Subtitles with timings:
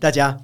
[0.00, 0.40] 嗨，大家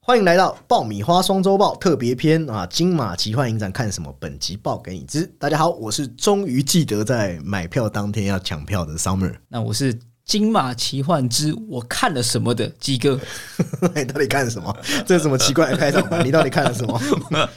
[0.00, 2.66] 欢迎来到爆米花双周报特别篇啊！
[2.66, 4.12] 金马奇幻影展看什么？
[4.18, 5.24] 本集报给你知。
[5.38, 9.32] 大家好，我是终于记得在买票当天要抢票的 Summer。
[9.48, 13.18] 那我是金马奇幻之我看了什么的鸡哥。
[13.94, 14.76] 你到底看了什么？
[15.06, 16.24] 这是什么奇怪的开场白？
[16.24, 17.00] 你到底看了什么？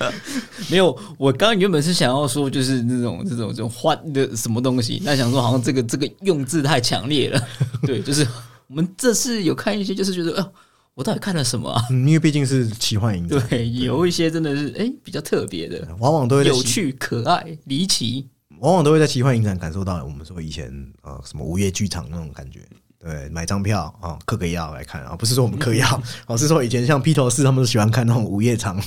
[0.70, 7.42] 没有，我刚刚原本是想要说，就是那种这种这种换的什么东西，那想说好像这个这个用字太强烈了。
[7.81, 8.28] 对，就是
[8.68, 10.48] 我们这次有看一些，就是觉得啊。
[10.96, 11.82] 我到底看了什么啊？
[11.90, 18.28] 因为毕竟是奇幻影展，对，有一些真的是哎比较特别的，往往都会有趣、可爱、离奇，
[18.60, 20.70] 往往都会在奇幻影展感受到我们说以前
[21.02, 22.60] 啊什么午夜剧场那种感觉。
[23.02, 28.78] 对，买张票啊，嗑个药来看啊，不是说我们嗑药，而 是说以前像披头士他们都喜欢看那种午夜场，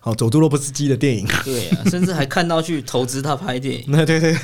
[0.00, 3.84] 好走杜洛夫斯基的电影，对啊， 甚至还看到去投资他拍电影。
[3.88, 4.36] 那 对对，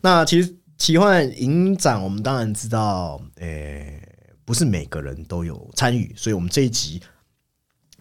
[0.00, 4.02] 那其实奇幻影展我们当然知道，诶。
[4.48, 7.02] 不是每个人都有参与，所以我们这一集，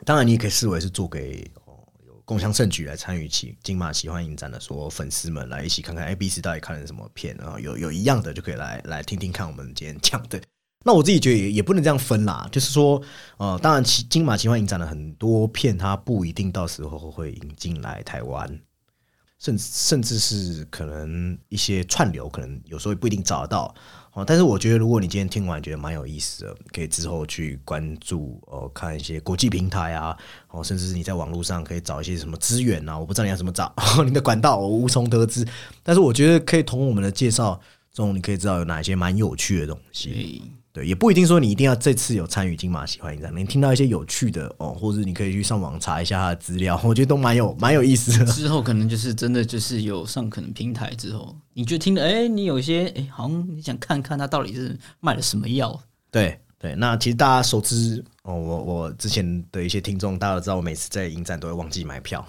[0.06, 10.42] 当然你也可以视为是做给哦有共享盛举来参与起金马喜欢影展的所有粉丝们来一起看看 A B C 到底看了什么片，然后有有一样的就可以来来听听看我们今天讲的。
[10.86, 13.02] 那我自己觉得也也不能这样分啦，就是说，
[13.36, 18.48] 呃，当然其金马奇幻影展的很多片，它不一定到时候会引进来台湾，
[19.38, 23.76] 甚甚至是可能一些串流，可能有时候不一定找得到。
[24.18, 30.18] 哦，但是我觉得，如果你今天听完觉得蛮有意思的，可以之后去关注哦，看一些国际平台啊，
[30.50, 33.72] 哦，甚至是你在网络上可以找一些什么资源啊，我不知道你要怎么找，
[34.04, 35.48] 你的管道我无从得知。
[35.84, 37.62] 但是我觉得可以从我们的介绍
[37.94, 40.42] 中，你可以知道有哪些蛮有趣的东西。
[40.78, 48.26] 对，也不一定说你一定要这次有参与金马喜欢影展，你听到一些有趣的哦，或者你可以去上网查一下他的资料，我觉得都蛮有蛮有意思的。
[48.32, 55.82] 之后可能就是真的就是有上可能平台之后，你就听了，哎，你有一些哎，好像你想看看他到底是卖了什么药。
[56.12, 62.24] 对对，那其实大家熟知哦，我我之前的一些听众，大家都知道，我每次在影展都会忘记买票，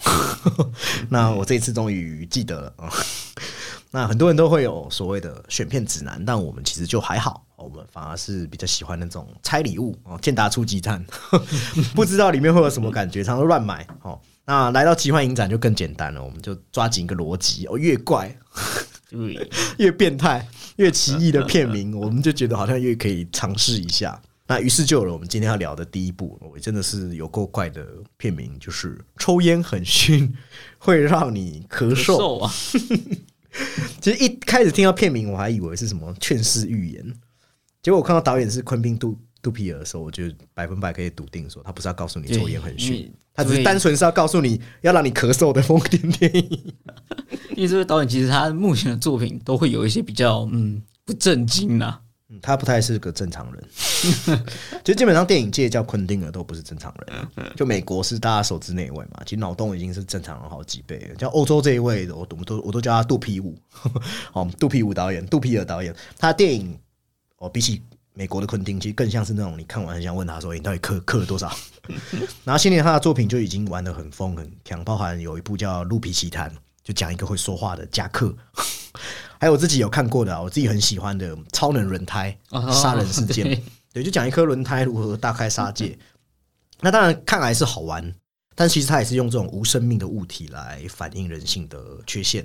[1.10, 2.90] 那我这一次终于记得了啊。
[3.92, 11.04] 那很多人都会有所谓的选片指南，但我们其实就还好，我们反而是比较喜欢那种拆礼物哦，健达出奇蛋，
[11.94, 14.18] 不知道里面会有什么感觉，常常乱买哦。
[14.46, 18.34] 那来到奇幻影展就更简单了，我们就抓紧一个逻辑哦，越怪，
[19.76, 24.18] 越变态，越奇异的片名，我们就觉得好像越可以尝试一下。
[24.46, 27.84] 那于是就有了我们今天要聊的第一部，我真的是有够怪的
[28.16, 30.34] 片名，就是抽烟很熏，
[30.78, 32.50] 会让你咳嗽啊。
[34.00, 37.14] 其实一开始听到片名，我还以为是什么劝世预言，
[37.82, 40.24] 结果我看到导演是昆宾杜杜皮尔的时候，我就
[40.54, 46.74] 百分百可以笃定说，他不是要告诉你抽烟很逊，他只是单纯是要告诉你要让你咳嗽的疯癫电影。
[47.56, 52.00] 因为这位导演其实他目前的作品都会有一些比较嗯不正经呐。
[52.42, 53.64] 他不太是个正常人，
[54.84, 57.50] 就基本上电影界叫昆汀的都不是正常人。
[57.56, 61.10] 就美国是大家熟知那一位嘛，其实脑洞已经是正常人好几倍。
[61.18, 63.58] 像欧洲这一位，我我都我都叫他杜皮舞，
[64.34, 66.78] 哦，杜皮舞导演，杜皮尔导演，他的电影
[67.38, 67.82] 哦，比起
[68.14, 71.54] 美国的昆汀，其实更像是那种你看完很想问他说，你到底刻刻了多少？
[72.44, 76.50] 然后现在他的作品就已经玩的很疯很强，包含有一部叫《鹿皮奇谭》，
[76.82, 78.34] 就讲一个会说话的夹克。
[79.40, 82.36] 还有我自己有看过的，我自己很喜欢的《超能轮胎
[82.72, 83.46] 杀人事件》，
[83.92, 85.96] 对，就讲一颗轮胎如何大开杀戒。
[86.80, 88.12] 那当然看来是好玩，
[88.56, 92.44] 但其实他也是用这种无生命的物体来反映人性的缺陷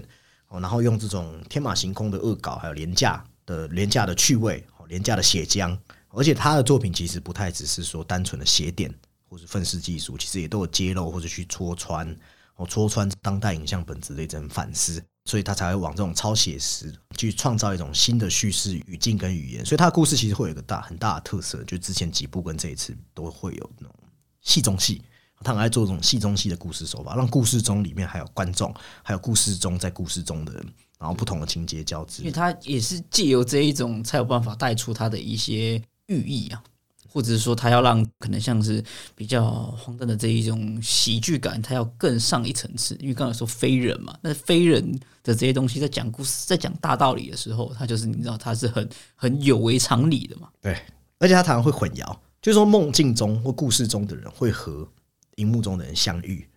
[0.49, 5.77] 哦，然后用这种天马行空的恶搞，还有廉价的廉价的趣味，廉价的血浆。
[6.09, 8.93] 而且他的作品其实不太只是说单纯的写点
[9.27, 12.07] 或者愤世技术，其实也都有揭露或者去戳穿
[12.55, 15.03] 哦，戳穿当代影像本质的一种反思。
[15.25, 23.95] 所以他才会往这种超写实去创造一种新的叙事语境跟语言，所以他的故事其实会有一个大很大的特色，就之前几部跟这一次都会有那种
[24.41, 25.01] 戏中戏，
[25.39, 30.61] 他很爱做这种戏中戏的故事手法，让故事中里面还有观众，还有故事中在故事中的，
[31.03, 36.63] 然后不同的情节交织，因为他也是借由这一种才有办法带出他的一些寓意啊。
[37.09, 38.81] 或者是说，他要让可能像是
[39.13, 42.97] 比较荒诞的这一种喜剧感，他要更上一层次。
[43.01, 44.91] 因为刚才说非人嘛，那非人
[45.21, 50.49] 的这些东西在讲故事、在讲大道理的时候，他就是你知道，他是很很有违常理的嘛。
[50.61, 50.73] 对，
[51.19, 54.87] 而且他常常会混淆，就是说梦境中或故事中的人会和
[55.35, 56.49] 荧幕中的人相遇，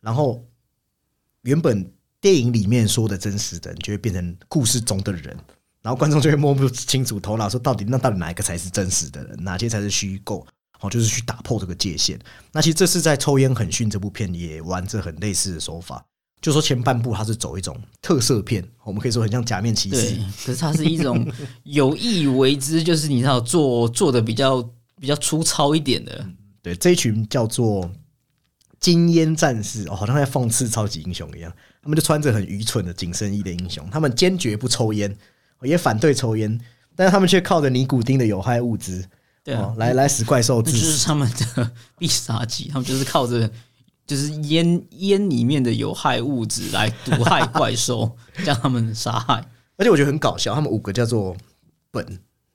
[0.00, 0.42] 然后
[1.42, 5.36] 原本电影里面说的真实的人，就会变成故事中的人。
[5.82, 10.46] 然后观众就会摸不清楚头脑，说到底那到底哪一个才是真实的人，哪些才是虚构？
[10.80, 12.18] 哦，就是去打破这个界限。
[12.52, 16.02] 那其实这是在《抽烟很逊》这部片也玩着很类似的手法，
[16.40, 21.26] 就说前半部它是走一种特色片，我们可以说很像假面骑士，可是它是一种
[21.64, 24.62] 有意为之，就是你知道做做的比较
[24.98, 26.26] 比较粗糙一点的。
[26.62, 27.90] 对，这一群叫做
[28.78, 31.52] 金烟战士，哦，好像在讽刺超级英雄一样。
[31.82, 35.16] 他们就穿着很愚蠢的紧身衣的英雄，他们坚决不抽烟，
[35.62, 36.60] 也反对抽烟，
[36.94, 39.04] 但是他们却靠着尼古丁的有害物质，
[39.42, 40.84] 对啊哦，来来使怪兽这致死。
[40.84, 43.50] 就是他们的 必杀技，他们就是靠着
[44.06, 49.44] 就是烟烟里面的有害物质来毒害怪兽， 将他们杀害。
[49.76, 51.34] 而且我觉得很搞笑，他们五个叫做
[51.92, 52.04] 苯、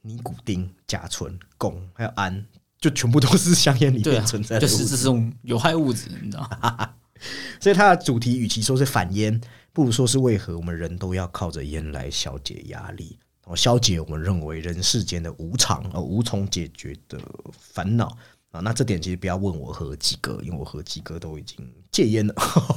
[0.01, 2.45] 尼古丁、甲醇、汞还有氨，
[2.79, 4.67] 就全部都是香烟里面存在，的就。
[4.67, 6.89] 是这种有害物质，你知道吗？
[7.59, 9.39] 所以它的主题与其说是反烟，
[9.73, 17.19] 不如说是为何我们人都要靠着烟来消解压力，哦，消解我们认为人世间的无常而无从解决的
[17.57, 18.17] 烦恼
[18.51, 18.59] 啊。
[18.59, 21.57] 那这点其实不要问我和几哥，因为我和几哥都已经
[21.91, 22.35] 戒烟了，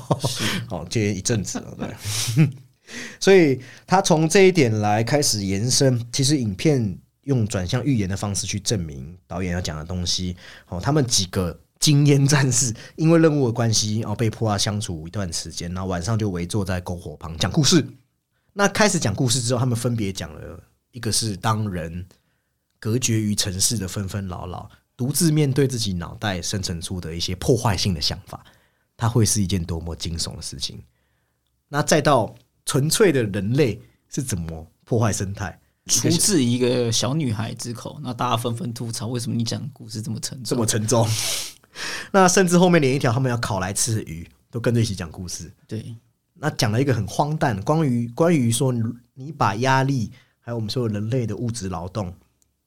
[0.70, 2.48] 哦，戒烟一阵子了，对。
[3.20, 10.34] 所以他从这一点来开始延伸，其实影片用转向预言的方式去证明导演要讲的东西。
[10.68, 17.86] 哦，他们几个经验战士因为任务的关系，然后，被迫要相处一段时间，然后晚上就围坐在篝火旁讲故事。
[18.52, 20.60] 那开始讲故事之后，他们分别讲了
[20.90, 22.04] 一个是当人
[22.80, 28.44] 隔绝于城市的纷纷扰扰，独自面对自己脑袋生成出的一些破坏性的想法，
[28.96, 30.82] 它会是一件多么惊悚的事情。
[31.68, 32.34] 那再到
[32.64, 40.56] 纯粹的人类是怎么破坏生态，出自一个小女孩之口，那大家纷纷吐槽，为什么你讲故事这么沉重这？
[40.56, 41.06] 么沉重。
[42.12, 45.52] 那甚至后面连一条他们要烤来吃的鱼都跟着一起讲故事。
[45.66, 45.94] 对，
[46.34, 48.82] 那讲了一个很荒诞，关于关于说你
[49.14, 50.10] 你把压力
[50.40, 52.14] 还有我们所有人类的物质劳动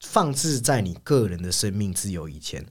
[0.02, 2.66] 放置在你个人的生命自由以前，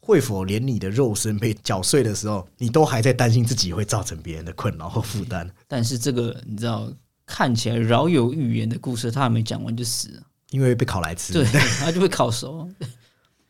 [0.00, 5.48] 会否连你的肉身被搅碎的时候，你都还在担心自己会造成别人的困扰和负担？
[5.68, 6.90] 但是这个你知道，
[7.26, 11.32] 看起来饶有寓言的故事，他还没讲完就死了，因为被烤来吃。
[11.32, 11.44] 对，
[11.78, 12.68] 他就被烤熟。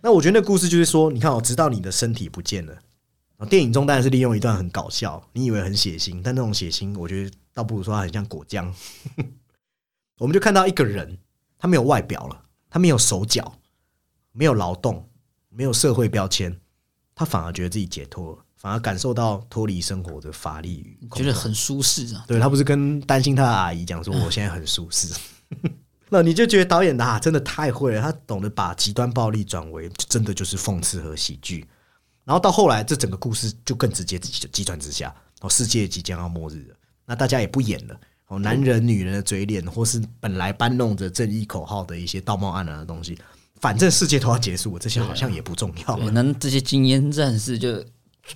[0.03, 2.75] 那我觉得那故事就是说，你看哦，直到你的身体不见了。
[3.37, 8.75] 啊电影中当然是利用一段很搞笑，你以为很血腥，但那种血腥，我觉得倒不如说它很像果酱。
[10.19, 11.17] 我们就看到一个人，
[11.59, 13.55] 他没有外表了，他没有手脚，
[14.33, 15.09] 没有劳动，
[15.49, 16.55] 没有社会标签，
[17.15, 22.25] 他反而觉得自己解脱了，反而感受到脱离生活的乏力觉得很舒适啊。
[22.29, 25.19] 对他不是跟担心他的阿姨讲说我现在很舒适，
[26.11, 31.67] 那你就觉得导演的啊真的太会了，他懂得把极端暴力转为真的就是讽刺和喜剧，
[32.25, 36.75] 然后到后来这整个故事就更直接急急转直下，哦，世界即将要末日了，
[37.07, 37.99] 那大家也不演了。
[38.27, 43.19] 哦，男人、女人的嘴脸，或是本来搬弄着正义口号的一些道貌岸然的东西，
[43.61, 46.11] 反正世界都要结束了，这些好像也不重要了对，。
[46.13, 47.85] 那这些精英战士就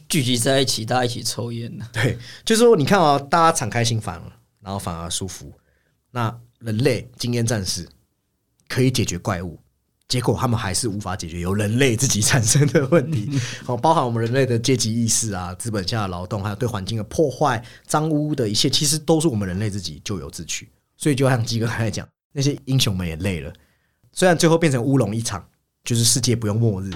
[0.09, 1.87] 聚集在一起，大家一起抽烟呢。
[1.93, 5.53] 对，就是说，你看啊、大家敞开心房了，然后反而舒服。
[6.11, 7.87] 那人类经验战士
[8.69, 9.59] 可以解决怪物，
[10.09, 13.39] 结果他们还是无法解决由人类自己产生的问题。
[13.63, 20.71] 好，包含我们人类的阶级意识啊，资本下的劳动，还有对环境的破坏、脏污的一切，其实都是我们人类自己咎由自取。
[20.97, 23.53] 所以，就像基哥刚才讲，那些英雄们也累了。
[24.13, 25.47] 虽然最后变成乌龙一场，
[25.85, 26.91] 就是世界不用末日，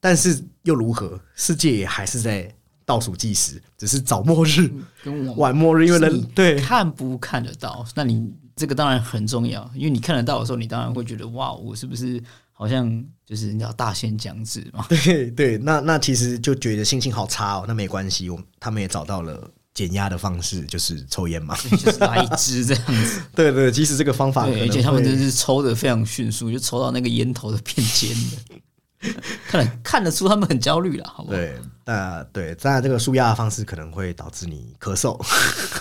[0.00, 1.20] 但是又如何？
[1.34, 2.50] 世界也还是在
[2.86, 4.70] 倒数计时，只是早末日、
[5.04, 7.84] 跟晚末日，因为人对看不看得到？
[7.94, 14.86] 那你这个当然很重要，因为你看得到的时候，你当然会觉得哇，我是不是好像就是人家大限将至嘛？
[14.88, 17.64] 对 对，那那其实就觉得心情好差哦。
[17.66, 21.56] 那没关系，我他们也找到了减压的方式，就是抽烟嘛。
[21.56, 29.12] 就是来一支这样子， 对对，其实这个方法而且他们会真是抽的非常迅速，就抽到那个烟头的变尖的，
[29.48, 31.36] 看得看得出他们很焦虑了，好不好？
[31.36, 35.18] 对，那对，当然这个舒压的方式可能会导致你咳嗽。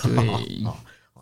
[0.01, 0.75] 对，哦，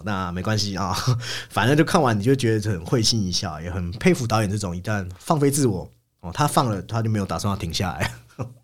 [0.03, 0.95] 那没关系啊，
[1.49, 5.91] 反正就看完你就觉得很会心一笑，也很佩服导演这种一旦放飞自我
[6.21, 8.11] 哦，他放了他就没有打算要停下来，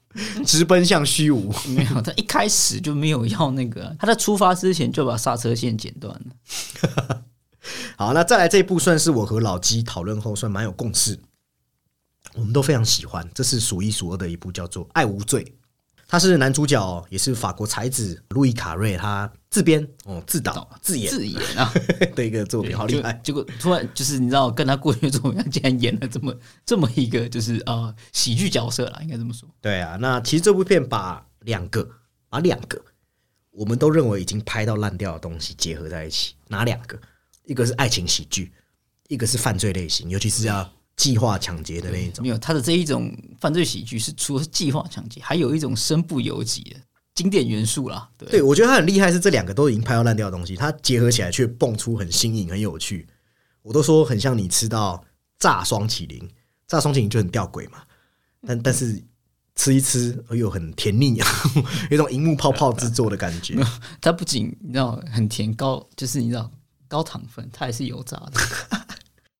[0.45, 1.53] 直奔向虚无。
[1.67, 7.21] 没有，他一开始就没有要那个，他在出发之前就把刹车线剪断了。
[7.97, 11.17] 好，那再来这一部算是我和老鸡讨论后算蛮有共识，
[12.35, 15.43] 我们都非常喜欢，这是数一数二的一部叫做《爱无罪》，
[16.07, 21.73] 他是男主角，也是法国才子路易卡瑞他自编哦自导自演自演啊，
[22.15, 23.13] 的一个作品，好厉害。
[23.23, 26.35] 结果突然就是你知道，跟他过去的作品，他竟然演了这么
[26.65, 29.49] 这么一个就是呃喜剧角色啦，应该这么说。
[29.61, 31.89] 对啊，那其实这部片把两个
[32.29, 32.79] 把两个
[33.51, 36.99] 我们都认为已经拍到烂掉的东西结合在一起，哪两个？
[37.45, 38.51] 一个是爱情喜剧，
[39.07, 42.23] 一个是犯罪类型，尤其是要计划抢劫的那一种。
[42.23, 46.77] 没有他的这一种犯罪喜剧是除了计划抢劫，还有一种身不由己的
[47.13, 48.09] 经典元素啦。
[48.17, 53.07] 对，对，我觉得他很厉害，是这两个都已经拍到烂掉的东西，它结合起来却蹦出很新颖、很有趣。
[53.61, 55.03] 我都说很像你吃到
[55.39, 56.29] 炸双麒麟，
[56.67, 57.79] 炸双麒麟就很吊诡嘛，
[58.45, 59.01] 但 但是
[59.55, 61.15] 吃一吃而又很甜腻，
[61.89, 63.55] 有一种荧幕泡泡制作的感觉。
[64.01, 66.51] 它不仅你知道很甜高，就是你知道
[66.87, 68.84] 高糖分，它还是油炸的。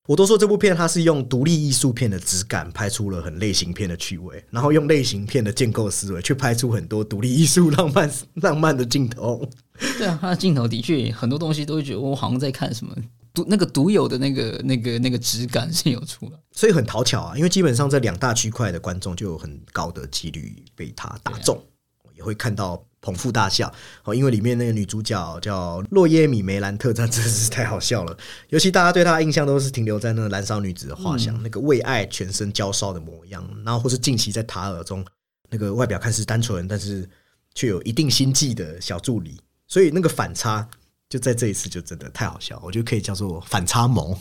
[0.07, 9.47] 我都说这部片它是用独立艺术片的质感拍出了很类型片的趣味，然后用类型片的建构思维去拍出很多独立艺术浪漫浪漫的镜头。
[9.97, 12.95] 对啊，它的镜头的确很多东西都会觉得我好像在看什么
[13.33, 17.35] 独那个独有的那个那个那个质感是有出来，所以很讨巧啊。
[17.35, 21.61] 因为基本上这两大区块的观众就有很高的几率被它打中，
[22.15, 22.83] 也会看到。
[23.05, 23.71] 捧腹大笑
[24.03, 28.17] 哦，因为里面那个女主角叫洛耶米梅兰特， 她真的是太好笑了。
[28.49, 35.05] 尤其大家对她的印象都是停留在那个燃烧女子的画像，那个为爱全身焦烧的模样，然后或是近期在塔尔中
[35.51, 37.07] 那个外表看似单纯，但是
[37.53, 39.39] 却有一定心计的小助理。
[39.67, 40.67] 所以那个反差
[41.07, 44.17] 就在这一次就真的太好笑，我觉得可以叫做反差萌。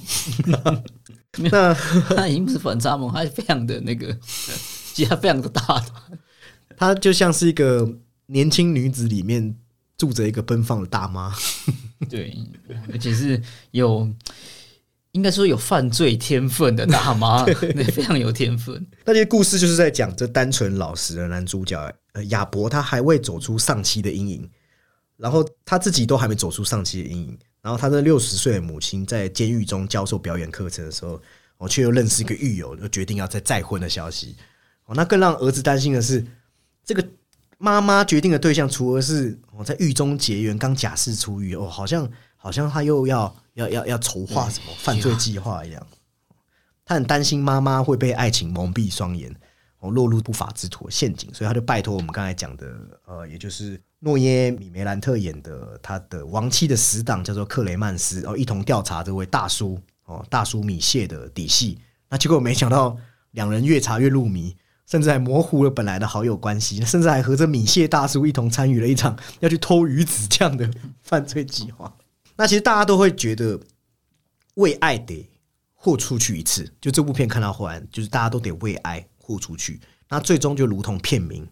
[1.51, 1.73] 那
[2.15, 4.15] 他已经不是反差萌，他非常的那个，
[4.93, 5.83] 其实他非常的大，
[6.77, 7.89] 他就像是一个。
[8.27, 9.55] 年轻女子里面
[9.97, 11.35] 住着一个奔放的大妈，
[12.11, 12.37] 对，
[12.93, 13.41] 而且是
[13.71, 14.11] 有
[15.13, 18.85] 应该说有犯罪天分的大妈， 那非常有天分。
[19.05, 24.51] 那些故事就是在讲这单纯老实的男主角呃亚伯，他还未走出丧妻的阴影，
[25.17, 31.21] 然后他自己都还没走出丧妻的阴影，然后他的六十岁的母亲在监狱中教授表演课程的时候，
[31.59, 34.35] 我却又认识一个狱友，就决定要再再婚的消息。
[34.87, 36.25] 哦，那更让儿子担心的是
[36.85, 37.07] 这个。
[37.65, 42.07] 妈妈决定的对象，除了是我在狱中结缘，刚假释出狱哦，好像
[42.37, 45.87] 好像他又要要要要筹划什么犯罪计划一样。
[46.85, 49.35] 他很担心妈妈会被爱情蒙蔽双眼，
[49.79, 52.67] 哦，落入不法之徒陷阱，所以他就拜托我们刚才讲的，
[53.07, 61.79] 呃，也就是诺耶米梅兰特演的他的亡妻的死党叫做克雷曼斯，哦，一同调查这位大叔哦，大叔米谢的底细。
[62.11, 62.95] 那结果没想到，
[63.31, 64.55] 两人越查越入迷。
[64.87, 70.71] 甚至还模糊了本来的好友关系， 甚至还和这米谢大叔一同参与了一场要去偷鱼子酱的
[71.03, 71.93] 犯罪计划。
[72.37, 73.59] 那其实大家都会觉得
[74.55, 75.29] 为爱得
[75.75, 79.81] 豁出去一次，就这部片看到后来，就是大家都得为爱豁出去。
[80.09, 81.47] 那最终就如同片名，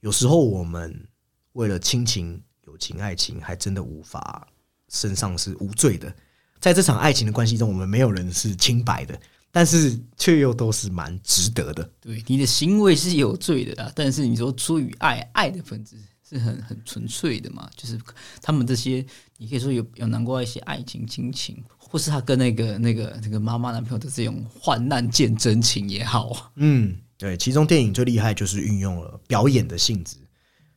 [0.00, 1.06] 有时候我们
[1.52, 4.46] 为了亲情、友情、爱情，还真的无法
[4.88, 6.12] 身上是无罪的。
[6.58, 9.18] 在这场爱情的关系中，我们没有人是清白的。
[9.52, 11.90] 但是却又都是蛮值得的。
[12.00, 15.96] 对，你的行为是有罪的啊，但是你说出于爱，爱的本质
[16.28, 17.68] 是很很纯粹的嘛。
[17.76, 17.98] 就是
[18.40, 19.04] 他们这些，
[19.38, 26.52] 你可以说有有难过一些爱情亲情，或是他跟那个那个那个妈妈男朋友的这种患难见真情也好。
[26.54, 30.16] 嗯，对，其中电影最厉害就是运用了表演的性质，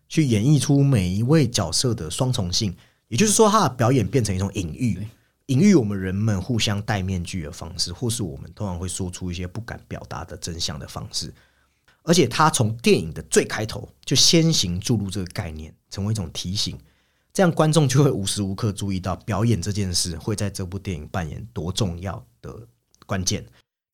[0.10, 2.76] 去演绎出每一位角色的双重性，
[3.08, 5.06] 也就是说，他的表演变成一种隐喻。
[5.48, 11.34] 隐喻我们人们互相戴面具的方式，或是我们通常会说出一些不敢表达的真相的方式。
[12.04, 16.78] 而且，他从电影的最开头就先行注入这个概念，成为一种提醒，
[17.32, 22.68] 这样观众就会无时无刻注意到表演这件事会在这部电影扮演多重要的
[23.06, 23.46] 关键。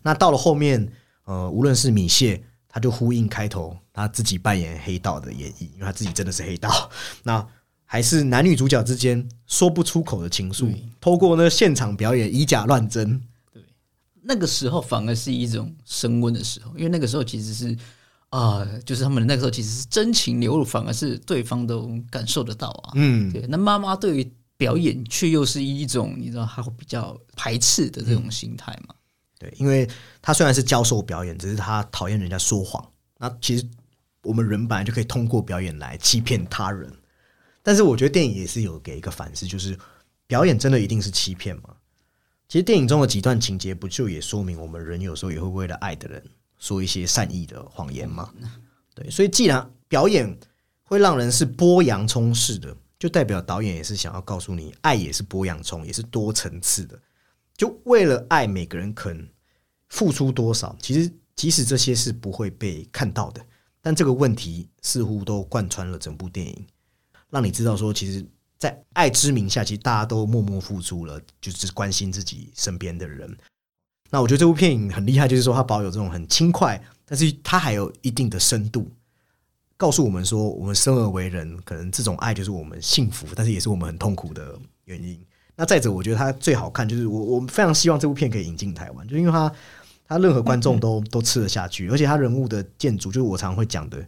[0.02, 0.92] 那到了后面，
[1.26, 6.90] 呃，无论是米谢，他就呼应开头他自己扮演黑道的演绎，因为他自己真的是黑道。
[7.22, 7.48] 那
[7.92, 13.20] 还是男女主角之间说不出口的情愫，透过那现场表演以假乱真。
[13.52, 13.64] 对，
[14.22, 17.76] 那个时候反而是一种升温的时候，因为那个时候其实是
[18.30, 22.92] 啊，就是他们那个时候其实是真情流露，反而是对方都感受得到啊。
[22.94, 23.44] 嗯，对。
[23.48, 28.94] 那妈妈对于表演却又是一种你知道，她会比较排斥的这种心态嘛？
[29.40, 29.90] 对，因为
[30.22, 32.88] 他虽然是教授表演，只是他讨厌人家说谎。
[33.18, 33.66] 那其实
[34.22, 36.88] 我们人本来就可以通过表演来欺骗他人。
[37.70, 39.78] 但是我觉得电影也是有给一个反思，就是
[40.26, 41.70] 表演真的一定是欺骗吗？
[42.48, 46.20] 其实电影中的几段情节不就也说明我们人有时候也会为了爱的人
[46.58, 48.34] 说一些善意的谎言吗？
[48.96, 50.36] 对，所以既然表演
[50.82, 57.00] 会让人是剥洋葱式的，就代表导演也是想要告诉你，爱也是剥洋葱，也是多层次的。
[57.56, 59.30] 就为了爱，每个人肯
[59.90, 60.76] 付出多少？
[60.82, 63.46] 其实即使这些是不会被看到的，
[63.80, 66.66] 但这个问题似乎都贯穿了整部电影。
[67.30, 68.26] 让你知道说，其实，
[68.58, 73.34] 在爱之名下，其实大家都默默付出了，就是关心自己身边的人。
[74.10, 78.92] 那我觉得这部电影很厉害，就是说它保有这种很轻快，但是它还有一定的深度，
[79.78, 85.24] 告诉我们说，我们生而为人，可能这种爱就是我们幸福，但是也是我们很痛苦的原因。
[85.56, 89.52] 那再者，我觉得它最好看，就是我我们非常希望这部片可以引进台湾，就因为它
[90.08, 94.04] 它任何观众都都吃得下去，而且它人物的建筑，就是我常会讲的，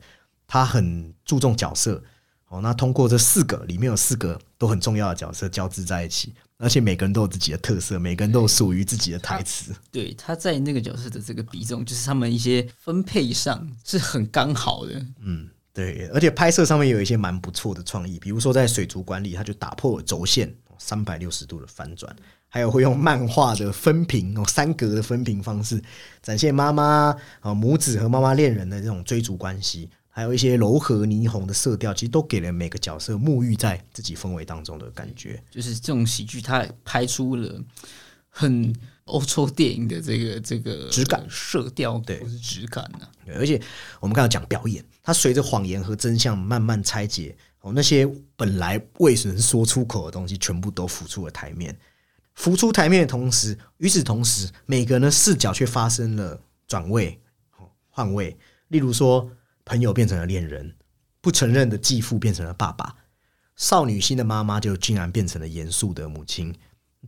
[0.48, 2.04] 它很注重角色。
[2.52, 9.74] 哦，那通过这四个里面有四个都很重要的角色交织在一起，而且每个人都有自己的特色，每个人都有属于自己的台词。
[9.90, 15.02] 对，他在那个角色的这个比重，就是他们一些分配上是很刚好的。
[15.22, 22.14] 嗯，对，而且拍摄上面有一些蛮不错的创意，比如说在水族馆里，他就打破了轴线，三百六十度的翻转，
[22.50, 25.82] 还有会用漫画的分屏哦，三格的分屏方式
[26.22, 29.90] 展现妈妈啊母子和妈妈恋人的这种追逐关系。
[30.14, 35.42] 还有一些柔和霓虹的色调，其实都给了每个角色沐浴在自己氛围当中的感觉。
[35.50, 37.58] 就是这种喜剧，它拍出了
[38.28, 38.76] 很
[39.06, 43.08] 欧洲电影的这个这个质感、色调，对，或是质感呢。
[43.36, 43.60] 而且
[44.02, 51.74] 我们刚才讲表演，它随着谎言和真相慢慢拆解，哦，那些本来未能说出口的东西，全部都浮出了台面。
[52.34, 56.38] 浮出台面的同时，与此同时，每个人的视角却发生了
[56.68, 57.18] 转位、
[57.90, 58.38] 换位。
[58.68, 59.32] 例如说。
[59.72, 60.76] 朋友变成了恋人，
[61.22, 62.94] 不承认的继父变成了爸爸，
[63.56, 66.54] 少女心的妈妈就竟然变成了严肃的母亲，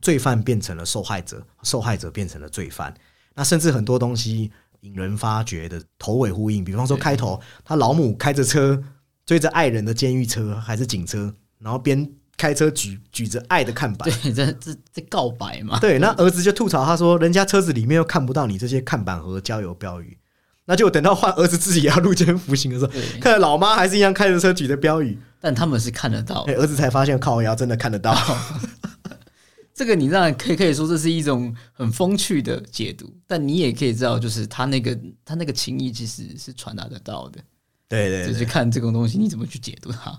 [0.01, 2.93] 罪犯变成了受害者，受害者变成了罪犯。
[3.36, 8.82] 那甚至很多东西引人发觉的头尾呼应，比方说开头他老母开着车
[9.25, 15.77] 追着爱人的监狱车还是警车，然后边开车举举着爱的看板，对，这这这告白嘛？
[15.82, 20.17] 对，那儿子就吐槽他说：“人家车子里面又看不到你这些看板和郊游标语。”
[20.65, 28.15] 那就等到换儿子自己也要入监服刑的时候，看老妈还是一样开着车举着标语，但他们是看得到，儿子才发现靠，要真的看得到。
[29.75, 37.41] 这个你让可以可以说这是一种很风趣的解读，但你也可以知道，就是他那个他那个情谊其实是传达得到的。
[37.89, 40.17] 对对，就是看这种东西你怎么去解读它。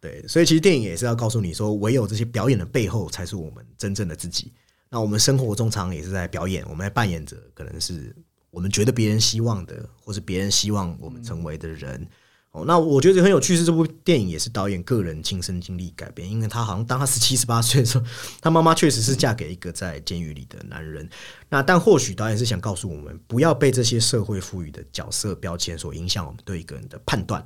[0.00, 4.52] 对，所以其实电影也是要告诉你说，唯有这些表演的背后，才是我们真正的自己。
[4.90, 8.14] 那我们生活中常也是在表演，我们在扮演着可能是。
[8.50, 12.08] 我们觉得别人希望的，或是别人希望我们成为的人，
[12.52, 13.56] 哦，那我觉得很有趣。
[13.56, 18.04] 是这部电影也是导演个人亲身经历改编，因为他好像当他十七十八岁的时候，
[18.40, 21.08] 他妈妈确实是嫁给一个在监狱里的男人。
[21.50, 27.44] 那但或许导演是想告诉我们，不要被这些社会赋予的角色标签所影响我们对一个人的判断。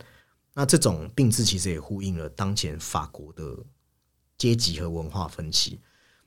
[0.54, 3.56] 那这种病字其实也呼应了当前法国的
[4.38, 5.80] 阶级和文化分歧。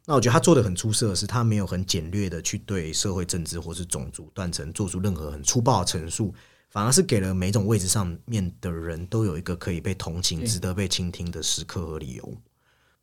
[0.08, 6.32] 那我觉得他做的很出色的是，他没有很简略的去对社会政治或是种族断层做出任何很粗暴的陈述，
[6.70, 12.38] 反而是给了每种位置上面的人都有一个可以被同情、值得被倾听的时刻和理由。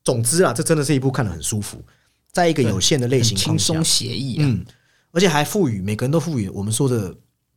[0.05, 1.83] 总之啊，这真的是一部看得很舒服，
[2.31, 4.65] 在一个有限的类型轻松写意，嗯，
[5.11, 7.13] 而且还赋予每个人都赋予我们说的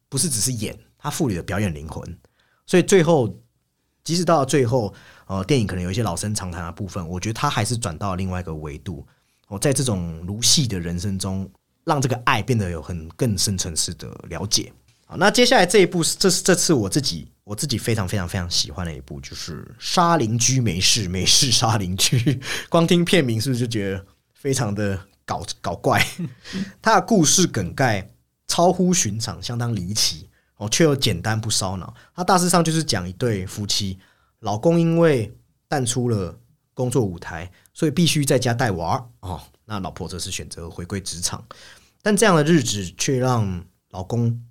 [0.09, 2.17] 不是只是演，他赋予了表演灵魂。
[2.65, 3.39] 所以最后，
[4.03, 4.91] 即使到了最后，
[5.27, 9.05] 呃，电影可能有一些老生常谈的部分，我觉得他还是转到了另外一个维度。
[9.47, 11.49] 我在这种如戏的人生中，
[11.83, 14.71] 让这个爱变得有很更深层次的了解。
[15.05, 22.17] 好，那接下来这一部是，这是这次我自己我自己非常非常非常喜欢的一部，就是《杀邻居没事没事杀邻居》。
[22.69, 26.03] 光听片名是不是就觉得非常的搞搞怪？
[26.81, 28.09] 它的故事梗概
[28.47, 30.27] 超乎寻常，相当离奇
[30.57, 31.93] 哦，却又简单不烧脑。
[32.15, 33.99] 它大致上就是讲一对夫妻，
[34.39, 35.31] 老公因为
[35.67, 36.35] 淡出了
[36.75, 37.51] 工作舞台。
[37.73, 41.45] 所以必须在家带娃哦，那老婆则是选择回归职场，
[42.01, 44.41] 但这样的日子却让老公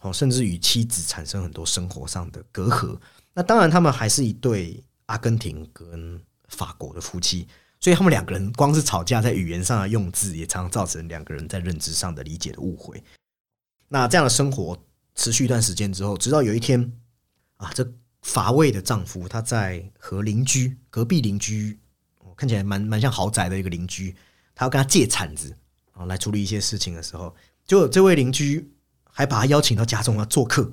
[0.00, 2.96] 哦，甚至与妻子产生很多生活上的隔阂。
[3.34, 7.48] 那当然，他们还是一对阿根廷跟法国的夫妻，
[7.80, 13.02] 所以他们两个人光是吵架，在语言上的用字也常常造成两个人在认知上的理解的误会。
[13.88, 14.78] 那这样的生活
[15.16, 16.92] 持续一段时间之后，直到有一天
[17.56, 17.92] 啊，这
[18.28, 21.78] 乏味的丈夫他在和邻居隔壁邻居。
[22.36, 24.14] 看起来蛮蛮像豪宅的一个邻居，
[24.54, 25.52] 他要跟他借铲子
[25.92, 27.34] 啊来处理一些事情的时候，
[27.66, 28.70] 就这位邻居
[29.10, 30.70] 还把他邀请到家中来做客。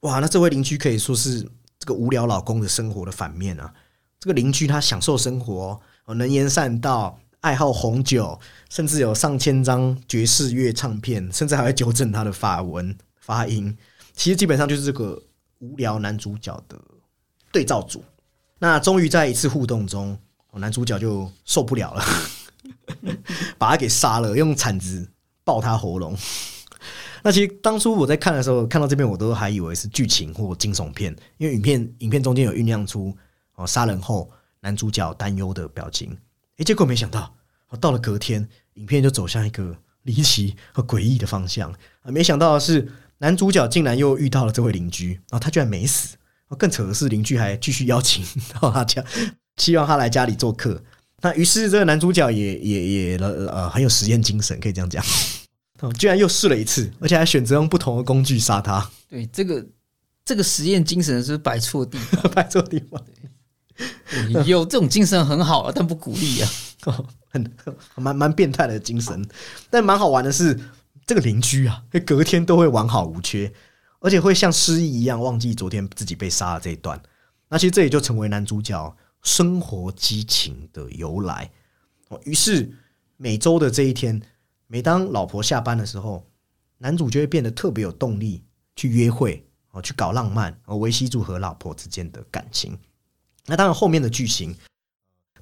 [0.00, 3.72] 哇，那这位邻居可以说是这个无聊老公的生活的反面啊！
[4.18, 13.78] 这个邻居他享受生活，能言善道，爱好红酒，甚至有上千张爵士乐唱片，甚至还会纠正他的法文发音。
[14.12, 15.22] 其实基本上就是这个
[15.60, 16.76] 无聊男主角的
[17.50, 18.04] 对照组。
[18.58, 20.18] 那终于在一次互动中。
[20.54, 22.04] 男主角就受不了了，
[23.56, 25.08] 把他给杀了，用铲子
[25.44, 26.12] 爆他喉咙。
[27.22, 33.16] 那其实当初我在看的时候，看到这边我都还以为是剧情或惊悚片，因为影片影片中间有酝酿出
[33.54, 36.10] 哦杀人后男主角担忧的表情。
[36.56, 37.32] 诶，结果没想到，
[37.80, 41.70] 到了隔天，影片就走向一个离奇和诡异的方向
[42.02, 42.10] 啊！
[42.10, 46.16] 没想到的是，男主角竟然又遇到了这位邻居，然后他居然没死。
[46.58, 48.24] 更扯的是，邻居还继续邀请
[48.60, 49.04] 到他家。
[49.56, 50.82] 希望他来家里做客，
[51.20, 55.04] 那于是这个男主角也也也呃很有实验精神，可以这样讲，
[55.98, 58.90] 居然又试了一次，而且还选择用不同的工具杀他。
[59.08, 59.64] 对，这个
[60.24, 63.00] 这个实验精神是摆错地方， 摆错地方。
[64.44, 66.50] 有这种精神很好啊，但不鼓励啊。
[67.28, 67.52] 很
[67.96, 69.24] 蛮蛮变态的精神。
[69.68, 70.58] 但蛮好玩的是，
[71.10, 73.52] 这个邻居啊，隔天都会完好无缺，
[73.98, 77.02] 而且会像失忆一样忘记昨天自己被杀的这一段。
[77.48, 81.50] 那其实这也就成为男主角生活激情的由来。
[82.22, 82.72] 于是
[83.16, 84.22] 每周的这一天，
[84.68, 86.24] 每当老婆下班的时候，
[86.78, 88.44] 男主就会变得特别有动力
[88.76, 92.78] 去约会哦，去搞浪漫，而维系住和老婆之间的感情。
[93.46, 94.56] 那当然，后面的剧情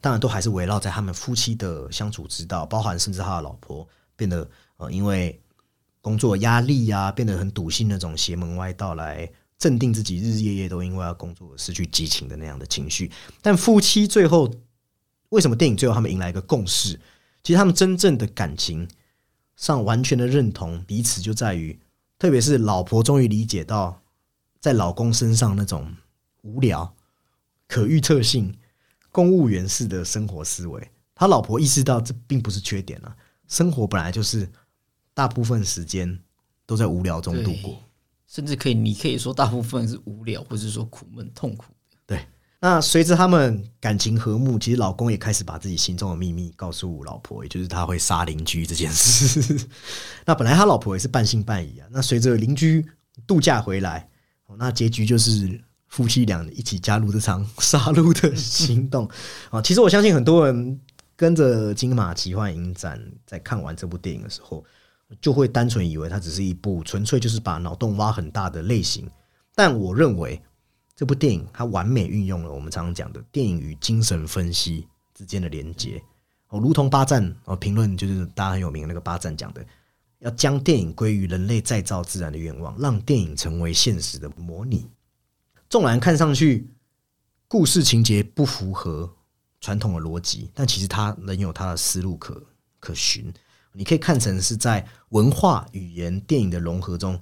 [0.01, 5.39] 当然都还是围绕在他们夫妻的相处之道，包含甚至他的老婆变得呃，因为
[6.01, 13.11] 工作压力呀，变得很笃信那种邪门歪道来镇定自己，日日夜夜都因为要工作失去激情的那样的情绪。
[13.43, 14.53] 但夫妻最后
[15.31, 16.99] 为什么电影最后他们迎来一个共识？
[17.43, 18.89] 其实他们真正的感情
[19.57, 21.79] 上完全的认同彼此，就在于
[22.19, 24.03] 特别是老婆终于理解到
[24.61, 25.95] 在老公身上那种
[26.43, 26.95] 无聊。
[27.67, 28.57] 可预测性、
[29.11, 33.15] 公务员式的生活思维，他老婆意识到这并不是缺点啊。
[33.47, 34.49] 生活本来就是
[35.19, 36.17] 大部分时间
[36.65, 37.77] 都在无聊中度过，
[38.29, 41.65] 甚至可以，你可以说大部分是无聊，或者说苦闷、痛苦。
[42.07, 42.25] 对。
[42.61, 49.67] 那随着他们感情和睦，其实老公也开始把自己心中的秘密告诉老婆，也就是他会杀邻居这件事。
[50.25, 51.89] 那本来他老婆也是半信半疑啊。
[51.91, 52.87] 那随着邻居
[53.27, 54.09] 度假回来，
[54.57, 55.61] 那结局就是。
[55.89, 59.09] 夫妻俩一起加入这场杀戮的行动
[59.49, 59.57] 啊！
[59.65, 60.79] 其实我相信很多人
[61.17, 64.63] 跟着金马奇幻影展在看完这部电影的时候，
[65.21, 69.09] 就会单纯以为它只是一部纯粹就是把脑洞挖很大的类型。
[69.55, 70.41] 但我认为
[70.95, 76.03] 这部电影它完美运用了我们常常讲的电影与精神分析之间的连接
[76.49, 79.65] 哦，如同巴赞哦评论就是大家很有名的那个巴赞讲的，
[80.21, 84.89] 要将电影归于人类再造自然的愿望，让电影成为现实的模拟。
[85.69, 86.69] 纵然看上去
[87.47, 89.13] 故事情节不符合
[89.61, 92.43] 传统的逻辑，但其实它仍有它的思路可
[92.81, 93.33] 可循。
[93.79, 97.17] 你可以看成是在文化、语言、电影的融合中，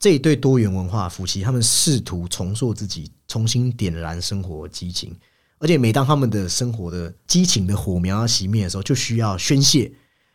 [0.00, 5.16] 这一对多元文化夫妻，他们试图重塑自己，重新点燃生活激情。
[5.58, 9.92] 而且每当他们的生活的激情的火苗要熄灭的时候，就需要宣泄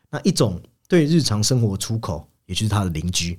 [0.10, 3.38] 那一种对日常生活出口，也就是他的邻居。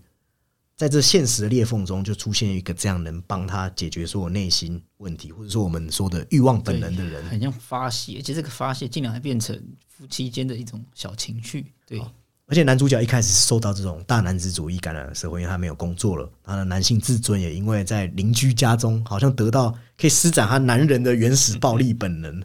[0.76, 8.18] 在这现实的裂缝中，就出现一个这样能帮他解决所有内心问题，或者说我们说的欲望本能的人，很像发泄。
[8.18, 9.58] 而且这个发泄，竟然还变成
[9.88, 11.72] 夫妻间的一种小情绪。
[11.86, 11.98] 对，
[12.44, 22.42] 而且男主角一开始是受到这种大男子主义感染的社会，因为他没有工作了，他的男性自尊也因为在邻居家中，好像得到可以施展他男人的原始暴力本能。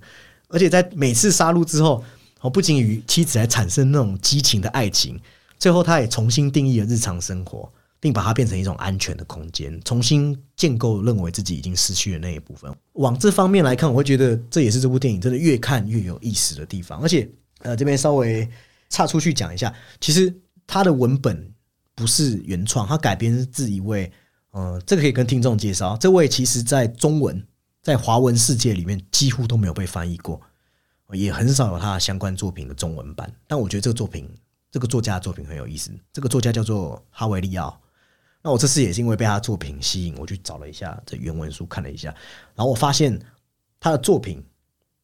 [0.48, 2.02] 而且在每次杀戮之后，
[2.40, 5.20] 哦，不仅与妻子还产生那种激情的爱情，
[5.60, 7.70] 最后他也重新定义了日常生活。
[8.02, 12.76] 并把它变成一种安全的空间，重新建构认为自己已经失去的那一部分。
[12.94, 17.00] 往这方面来看，我会觉得这也是这部电影真的越看越有意思的地方。
[17.00, 18.50] 而且，呃，这边稍微
[18.90, 20.36] 岔出去讲一下，其实
[20.66, 21.54] 它的文本
[21.94, 24.12] 不是原创，它改编自一位，
[24.50, 27.46] 呃，这个可以跟听众介绍，这位其实在中文
[27.84, 30.42] 在华文世界里面几乎都没有被翻译过，
[31.12, 33.32] 也很少有他相关作品的中文版。
[33.46, 34.28] 但我觉得这个作品，
[34.72, 35.92] 这个作家的作品很有意思。
[36.12, 37.80] 这个作家叫做哈维利奥。
[38.42, 42.10] 那我这次也是因为被他作品吸引，我去找了一下这原文书看了一下，
[42.56, 43.20] 然后我发现
[43.80, 44.44] 他的作品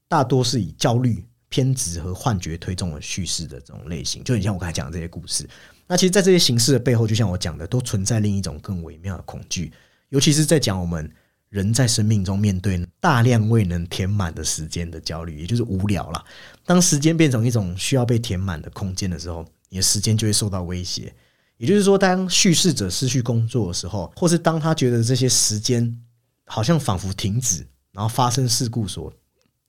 [0.08, 5.48] 大多是以焦虑、偏执和幻觉推动了叙事的这种类型，就很像我刚才讲的这些故事。
[5.86, 9.72] 那其实，在这些形式的背后，就像我讲的，都存在另一种更微妙的恐惧，
[10.10, 11.10] 尤其是在讲我们
[11.50, 16.26] 人在生命中面对大量未能填满的时间的焦虑，也就是无聊了。
[16.66, 21.14] 当时间变成一种需要被填满的空间的时候，你的时间就会受到威胁。
[21.58, 26.00] 也就是说，当叙事者失去工作的时候，或是当他觉得这些时间
[26.46, 29.12] 好像仿佛停止，然后发生事故所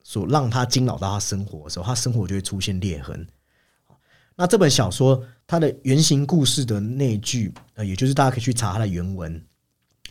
[0.04, 3.26] 所让他惊扰到他生活的时候，他生活就会出现裂痕。
[4.36, 9.32] 那这本小说它的原型故事的那句，呃，也就是大家可以去查它的原文，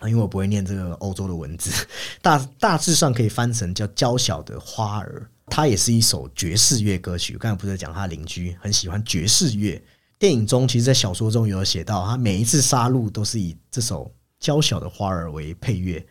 [0.01, 1.71] 因为我不会念这个欧洲的文字，
[2.21, 7.37] 大大致上可以翻成叫《娇小的花儿》，它也是一首爵士乐歌曲。
[7.37, 9.81] 刚才不是讲他邻居很喜欢爵士乐。
[10.19, 14.05] 电影中，其实，在小说中有写到，他每一次杀戮都是以这首
[14.39, 16.03] 《娇小的花儿》为配乐。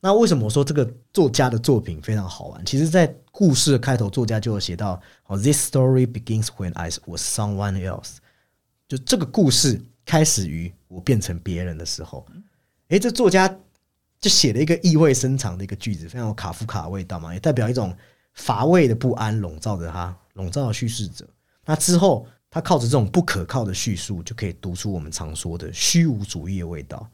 [0.00, 2.64] 那为什么我说这个作家的作品非常好玩？
[2.64, 8.18] 其实，在故事的开头，作家就有写到：“哦，This story begins when I was someone else。”
[8.86, 12.24] 就这个故事开始于我变成别人的时候。
[12.90, 13.48] 诶，这作家
[14.20, 17.92] 就写了一个意味深长的一个句子，非常有卡夫卡味道嘛，也代表一种
[18.34, 21.28] 乏味的不安笼罩着他，笼罩了叙事者。
[21.64, 22.24] 那之后。
[22.50, 27.08] 他靠着这种不可靠的叙述，就可以读出我们常说的虚无主义的味道。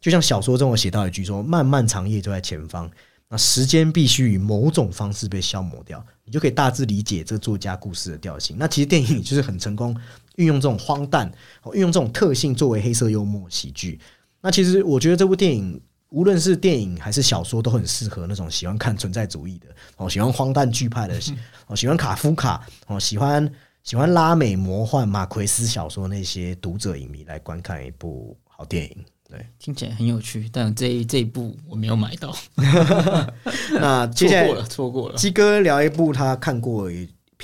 [0.00, 2.90] 就像小说中我写到一句说：“漫漫长夜就在前方，
[3.28, 8.56] 那时间必须以某种方式被消磨掉，你就可以大致理解这个作家故事的调性。
[8.58, 9.96] 那其实电影就是很成功
[10.36, 11.32] 运用这种荒诞，
[11.72, 13.98] 运用这种特性作为黑色幽默喜剧。
[14.40, 15.80] 那其实我觉得这部电影。
[16.10, 21.20] 无论是电影还是小说，都很适合那种喜欢看存在主义的哦，喜欢荒诞剧派的
[21.66, 23.50] 哦，喜欢卡夫卡哦，喜欢
[23.84, 28.96] 喜欢拉美魔幻马奎斯小说那些读者影迷来观看一部好电影。
[29.28, 32.34] 对，听起来很有趣，但这这一部我没有买到。
[33.78, 36.90] 那接下来错过了，鸡哥聊一部他看过。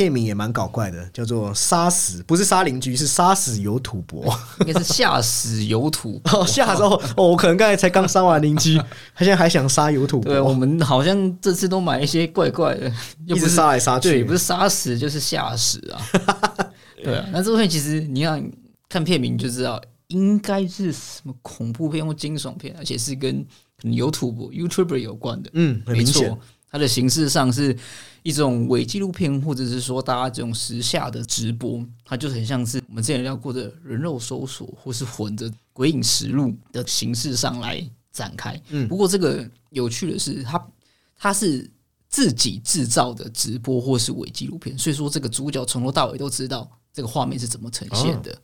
[0.01, 4.25] 片名也蛮搞怪的，叫做“杀死”，不是杀邻居，是杀死有土伯，
[4.67, 6.19] 应该是吓死有土。
[6.33, 8.79] 哦，吓之后，哦，我可能刚才才刚杀完邻居，
[9.15, 10.33] 他现在还想杀有土伯。
[10.33, 12.91] 对，我们好像这次都买一些怪怪的，
[13.27, 16.01] 又不是杀来杀去，对，不是杀死就是吓死啊。
[17.03, 18.41] 对啊，那这部片其实你要
[18.89, 23.45] 看片名就知道，应该是什么恐怖片或惊悚片，而且是跟
[23.83, 25.51] 有土伯 YouTuber 有关的。
[25.53, 26.39] 嗯，没错。
[26.71, 27.77] 它的形式上是
[28.23, 38.61] 一种伪纪录片，或者是说大家这种时下的直播，它就很像是我们之前聊过的人肉搜索，或是混着鬼影实录的形式上来展开。
[38.69, 40.69] 嗯，不过这个有趣的是，它
[41.19, 41.69] 它是
[42.09, 48.37] 自己制造的直播或是伪纪录片，所以说这个主角从头到尾都知道这个画面是怎么呈现的。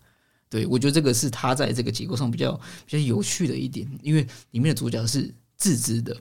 [0.49, 2.53] 对我觉得这个是他在这个结构上比较
[2.87, 6.17] 比较有趣的一点，因为里面的主角是自知的。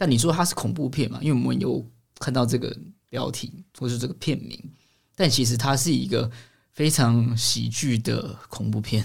[0.00, 1.18] 但你说它是恐怖片嘛？
[1.20, 1.86] 因为我们有
[2.18, 2.74] 看到这个
[3.10, 4.58] 标题或是这个片名，
[5.14, 6.30] 但其实它是一个
[6.72, 9.04] 非常喜剧的恐怖片，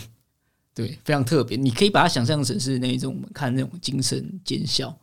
[0.73, 1.57] 对，非常特别。
[1.57, 4.97] 你可以把它想象成是那种我们看那种精神奸笑。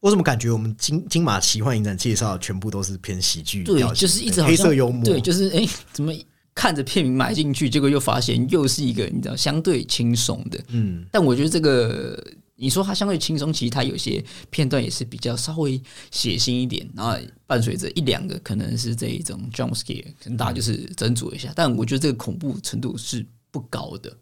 [0.00, 3.62] 我怎么感觉我们金金马奇幻影展介绍全部都是偏喜剧？
[3.62, 5.04] 对，就是一直黑色幽默。
[5.04, 6.10] 对，就是哎，怎么
[6.54, 10.58] 看着片名买进去，结果又发现又是一个你知道相对轻松的。
[10.68, 12.18] 嗯，但我觉得这个。
[12.60, 21.50] 你说它相对轻松，其实它有些片段也是比较稍微血腥一点，然后伴随着一两个可能是这一种 jump scare，可能大家就是斟酌一下。
[21.56, 24.14] 但我觉得这个恐怖程度是不高的。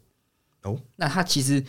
[0.63, 1.61] 哦，那它其实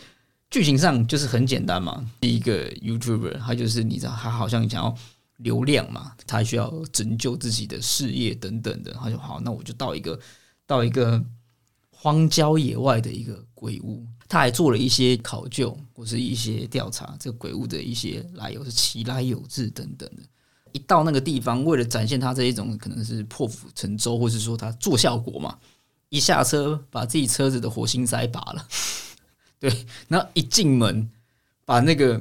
[0.49, 2.09] 剧情上就是很简单嘛。
[2.21, 4.95] 第一个 YouTuber，他就是你知道，他好像想要
[5.37, 10.19] 流量嘛，他需要拯救自己的事业等等的，他就好，那我就到一个
[10.65, 11.21] 到一个
[12.01, 14.03] 荒郊野外的一个鬼屋。
[14.27, 20.23] 他还做了一些考究或是一些调查，这个鬼屋的一些来由是其来有志等等的。
[20.71, 25.59] 一到那个地方，为了展现他这一种可能是破釜沉舟，或是说他做效果嘛，
[26.09, 28.67] 一下车把自己车子的火星塞拔了，
[29.59, 31.07] 对，然后一进门
[31.65, 32.19] 把那个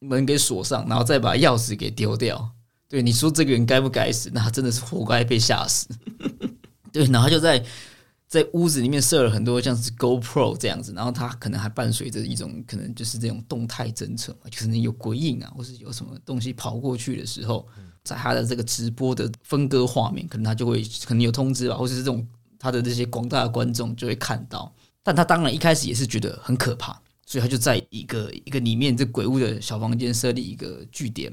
[0.00, 2.50] 门给锁上，然后再把钥匙给丢掉。
[2.88, 4.30] 对，你说这个人该不该死？
[4.32, 5.86] 那他真的是活该被吓死。
[6.90, 7.62] 对，然后就在。
[8.32, 17.68] 在屋子里面设了很多像是 GoPro 这样子，然后它可能还伴随着一种可能就是这种动态侦测，可能有鬼影啊，或是有什么东西跑过去的时候，
[18.02, 22.26] 在他的这个直播的分割画面，可能他就会可能有通知吧，或者是这种
[22.58, 24.74] 他的这些广大的观众就会看到。
[25.02, 31.30] 但他当然一开始也是觉得很可怕，所以他就在一个一个里面这鬼屋的小房间设立一个据点。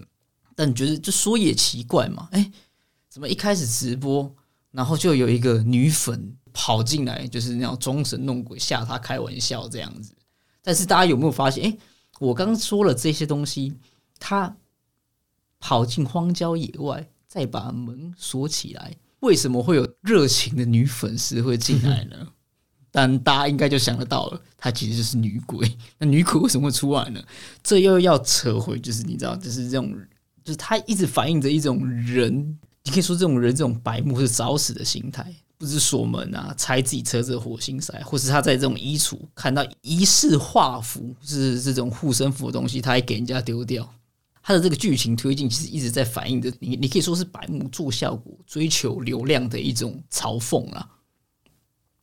[0.54, 2.52] 但你觉得就说也奇怪嘛，哎，
[3.08, 4.36] 怎么一开始直播，
[4.72, 6.36] 然后就有一个女粉？
[6.54, 10.14] 跑进来就是那样装神弄鬼吓他开玩笑这样子，
[10.62, 11.64] 但是大家有没有发现？
[11.64, 11.78] 哎，
[12.20, 13.74] 我刚刚说了这些东西，
[14.20, 14.58] 他
[15.60, 22.30] 跑进荒郊野外，再把门锁起来，为什么会有热情的女粉丝会进来呢？
[22.92, 25.78] 但大家应该就想得到了，她其实就是女鬼。
[26.00, 27.22] 那女鬼为什么会出来呢？
[27.62, 29.96] 这又要扯回，就是你知道，就是这种，
[30.44, 35.32] 就是他一直反映着一种人，你可以说这种人这种白目是找死的心态。
[35.60, 43.88] 不是锁门啊，拆自己车子的火星塞，或是他在这种衣橱看到疑似画符，是这种护身符的东西，他还给人家丢掉。
[44.42, 50.90] 他的这个剧情推进其实一直在反映着你，你可以说是白目做效果、追求流量的一种嘲讽啊。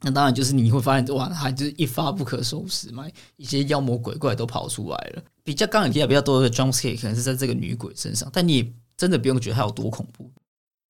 [0.02, 5.22] 那当然就是你会发现，哇，他就是一发不可收拾嘛，一些妖魔鬼怪都跑出来了。
[5.42, 10.30] 比较刚才提到比较多的 jump scare 可能是在这个女鬼身上，但你真的不用觉得它有多恐怖。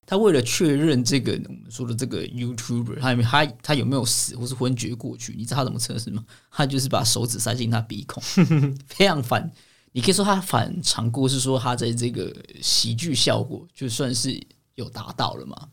[0.06, 5.34] 他为了确认这个我们说的这个 YouTuber，他他他有没有死或是昏厥过去？
[5.36, 6.24] 你知道他怎么测试吗？
[6.50, 8.22] 他就是把手指塞进他鼻孔，
[8.86, 9.50] 非常反。
[9.90, 14.40] 你可以说他反常过，是说他在这个喜剧效果就算是
[14.76, 15.68] 有达到了嘛？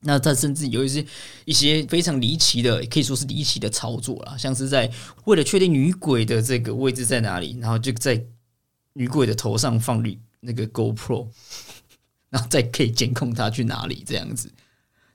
[0.00, 1.04] 那他甚至有一些
[1.44, 4.90] 一些非常离奇的，可以说是离奇的操作啦，像是在
[5.24, 8.24] 为了确定女鬼的这个位置在哪里，然后就在
[8.92, 11.26] 女鬼的头上放绿那个 GoPro。
[12.30, 14.52] 然后再可以监控他去哪里这样子，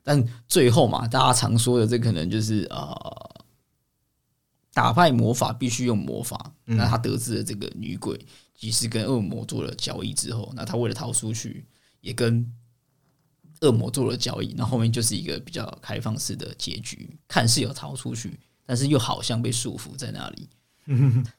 [0.02, 3.44] 但最后嘛，大家常说的这可能就是呃，
[4.72, 6.52] 打败魔法必须用魔法。
[6.64, 8.18] 那他得知了这个女鬼
[8.54, 11.64] 即使跟恶魔做了交易之后，那他为了逃出去，
[12.00, 12.50] 也跟
[13.60, 20.48] 恶魔做了交易，那后面就是一个比较开放式的结局，看似有逃出去，但是又好像被束缚在那里。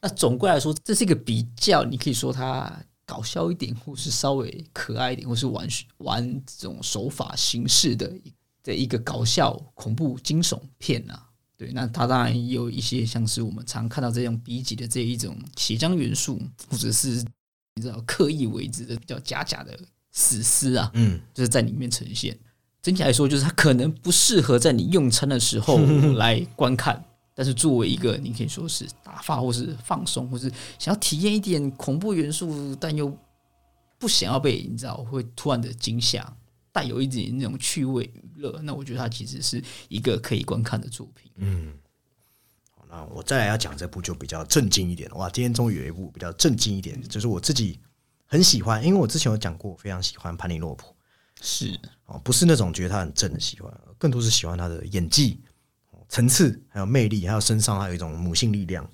[0.02, 2.72] 那总归来说，这是一个比较，你可以说它
[3.06, 8.12] 搞笑一点，或是稍微可爱一点，或是玩玩这种手法形式的
[8.64, 11.30] 的一个搞笑恐怖惊悚片啊。
[11.58, 17.24] 对，那它当然也有一些像是我们常看到这种 B 级的这一种血浆元素，或者是
[17.76, 19.78] 你知道刻意为之的比较假假的
[20.12, 22.38] 死尸啊，嗯，就是在里面呈现。
[22.82, 25.80] 整体来说，就是它可能不适合在你用餐的时候
[26.18, 27.04] 来观看，
[27.36, 33.16] 但是作为一个你可以说是打发或是放松，或是想要体验一点恐怖元素，但又
[34.00, 36.36] 不想要被你知道会突然的惊吓。
[36.72, 41.32] 带有一点那种趣味娱乐，那我觉得它其实是一个可以观看的作品。
[41.38, 41.74] 嗯，
[42.76, 45.30] 好，那我再来要讲这部就比较震惊一点哇！
[45.30, 47.80] 今天终于有一部比较震惊一点，就是我自己
[48.26, 50.94] 很喜欢，因为我之前有讲过，我非常喜欢潘尼洛普，
[51.40, 55.40] 是哦，不是那种觉得他很正的喜欢，更多是喜欢他的演技、
[56.16, 58.90] 层次，还有魅力，还有身上还有一种母性力量。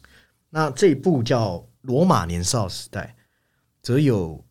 [0.50, 3.16] 那这一部叫《罗马年少时代》，
[3.84, 4.44] 则有。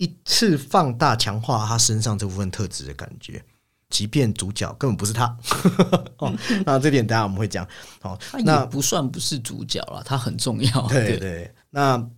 [0.00, 3.44] 一次放大强化他身上这部分特质的感觉，
[3.90, 5.36] 即便主角根本不是他。
[6.18, 6.32] 哦，
[6.64, 7.66] 那这点等下我们会讲。
[8.00, 10.86] 好，那不算不是主角了，他很重要。
[10.86, 12.08] 对对，那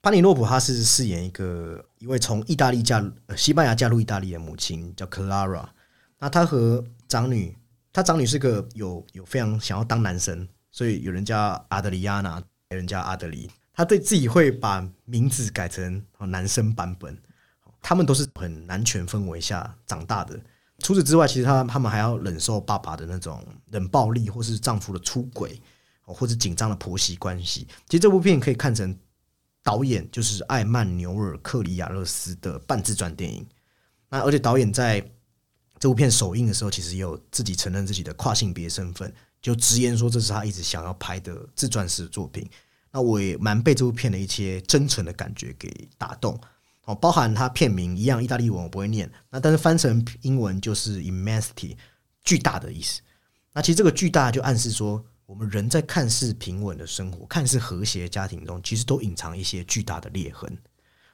[0.00, 3.04] 潘尼洛普他是饰演一个一位从意大利嫁
[3.36, 5.66] 西班牙嫁入意大利的母亲，叫 Clara。
[6.20, 7.58] 那他和长女，
[7.96, 13.50] 他长女是个有有非常想要当男生，所以有人叫阿德里亚娜，有人叫阿德里。
[13.72, 17.18] 他对自己会把名字改成男生版本，
[17.80, 20.38] 他们都是很男权氛围下长大的。
[20.80, 25.58] 除此之外，其实他他们还要忍受爸爸的那种冷暴力，或是丈夫的出轨，
[26.02, 27.66] 或者紧张的婆媳关系。
[27.88, 28.94] 其实这部片可以看成
[29.62, 33.46] 导演就是艾曼纽尔克里亚勒斯的半自传电影。
[34.10, 35.02] 那而且导演在
[35.78, 39.12] 这部片首映的时候，其实也有自己承认自己的跨性别身份，
[39.42, 42.48] 就直言说这是他一直想要拍的自传式作品。
[42.92, 46.40] 那我也蛮被这部片的一些真诚的感觉给打动
[46.86, 51.76] 哦，包含它片名一样，意大利文我不会念，那但是翻成英文就是 immensity，
[52.24, 53.02] 巨大的意思。
[53.52, 60.56] 那其实这个巨大就暗示说，我们人在看似平稳的生活、看似和谐的家庭中，其实都隐藏一些巨大的裂痕。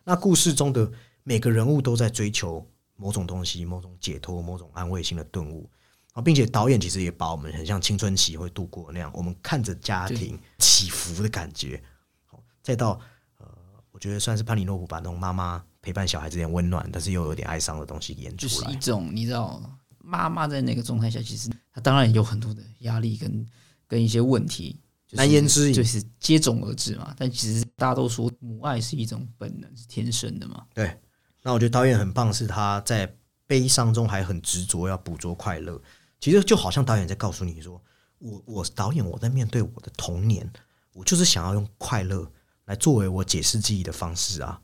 [0.05, 0.89] 那故事中的
[1.25, 2.65] 每个人物都在追求
[3.03, 5.69] 某种东西、某种解脱、某种安慰性的顿悟。
[6.15, 11.83] 啊，并且导演其实也把我们很像青春期会度过那样，我们看着家庭起伏的感觉，
[12.27, 13.01] 好，再到
[13.39, 13.47] 呃，
[13.91, 19.59] 我觉得算是潘尼诺普把那种妈妈陪伴小孩之间温暖，但是又有点哀伤的东西演出来，就是一种你知道，
[20.05, 23.47] 妈妈在那个状态下，其实她当然有很多的压力跟
[23.89, 24.79] 跟一些问题，
[25.13, 27.15] 难言之隐，就是接踵而至嘛。
[27.17, 30.67] 但其实大家都说母爱是一种本能，是天生的嘛。
[30.75, 30.95] 对，
[31.43, 33.13] 那我觉得导演很棒，是他在
[33.47, 35.81] 悲伤中还很执着要捕捉快乐。
[36.21, 37.83] 其实就好像导演在告诉你说
[38.19, 40.49] ：“我我导演我在面对我的童年，
[40.93, 42.31] 我就是想要用快乐
[42.67, 44.61] 来作为我解释记忆的方式啊。”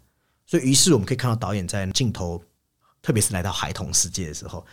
[0.47, 2.43] 所以，于是我们可以看到导演在镜头，
[3.03, 4.65] 特别是来到孩童世界的时候，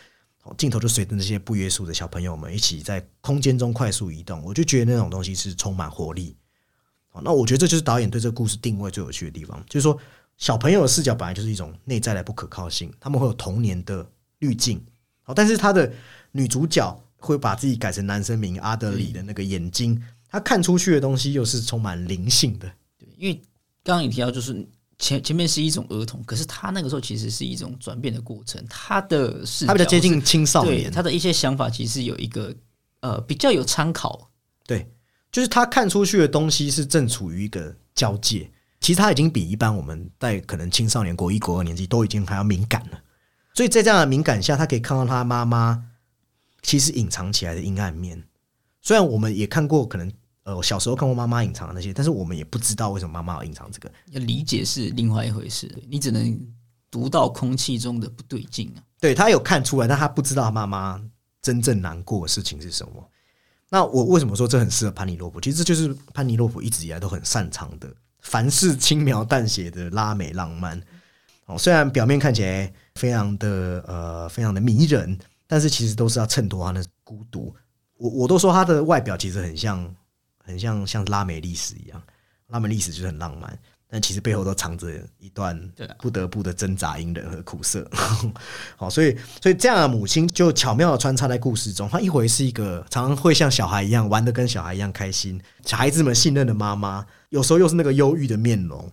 [0.57, 4.43] 镜头就随着那些不约束的小朋友们一起在空间中快速移动。
[4.43, 6.37] 我就觉得那种东西是充满活力。
[7.23, 9.97] 那我觉得这就是导演对这个故事定位最有趣的地方，就是说
[10.37, 14.07] 小朋友的视角本来就是一种内在的不可靠性，他们会有童年的
[14.39, 14.83] 滤镜。
[15.23, 15.91] 好，但是他的。
[16.37, 22.69] 女主角会把自己改成男生名阿德里的那个眼睛，他看出去的东西又是充满灵性的。
[22.97, 23.35] 对，因为
[23.81, 24.67] 刚刚你提到，就是
[24.99, 28.61] 前前面是一种儿童，可是他那个时候其实是一种转变的过程。
[28.69, 32.53] 他的是他比较接近青少年，他的一些想法其实有一个
[32.99, 34.29] 呃比较有参考。
[34.67, 34.85] 对，
[35.31, 38.51] 就是他看出去的东西是正处于一个交界。
[38.85, 42.99] 其实他已经比一般我们在可能青少年国一国二年级都已经还要敏感了。
[43.55, 45.83] 所以在这样的敏感下，他可以看到他妈妈。
[46.61, 48.23] 其实隐藏起来的阴暗面，
[48.83, 50.11] 虽然我们也看过，可能
[50.43, 53.91] 呃小时候看过妈妈隐藏的那些，但是我们也不知道为什么妈妈要隐藏这个。
[54.11, 56.39] 要理解是另外一回事，你只能
[56.91, 58.81] 读到空气中的不对劲啊。
[58.99, 61.01] 对他有看出来，但他不知道妈妈
[61.41, 63.11] 真正难过的事情是什么。
[63.69, 65.41] 那我为什么说这很适合潘尼洛普？
[65.41, 67.87] 其实这就是潘尼洛普一直以来都很擅长的，
[68.25, 70.79] 凡是轻描淡写的拉美浪漫。
[71.45, 75.17] 哦，虽然表面看起来非常的呃非常的迷人。
[75.47, 77.55] 但是其实都是要衬托他的孤独。
[77.97, 79.95] 我我都说他的外表其实很像，
[80.43, 82.01] 很像像拉美历史一样。
[82.47, 83.55] 拉美历史就是很浪漫，
[83.87, 84.87] 但其实背后都藏着
[85.19, 85.57] 一段
[85.99, 87.89] 不得不的挣扎、隐忍和苦涩。
[88.75, 91.87] 好，所以所以这样的母亲就巧妙的穿插在故事中。
[91.87, 98.91] 她一回是一个常常会像小孩一样玩的跟小孩一样开心，小孩子们信任的妈妈；有时候又是那个忧郁的面容。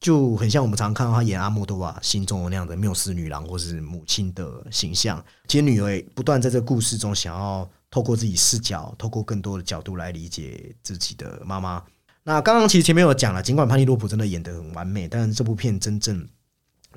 [0.00, 5.22] 就很像我们常常看到她演阿莫多瓦心中的那样的缪斯女郎或是母亲的形象。
[5.48, 11.82] 其实女儿不断在这个故事中想要透过自己视角，透过更多的角度来理解自己的妈妈。
[12.28, 16.28] 那刚刚其实前面有讲了，尽管潘尼洛普真的演得很完美，但是这部片真正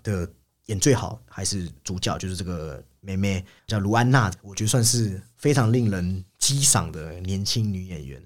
[0.03, 0.29] 的
[0.65, 8.21] 演最好还是主角，就是这个妹妹叫卢安娜，我觉得算是非常令人激赏的年轻女演员。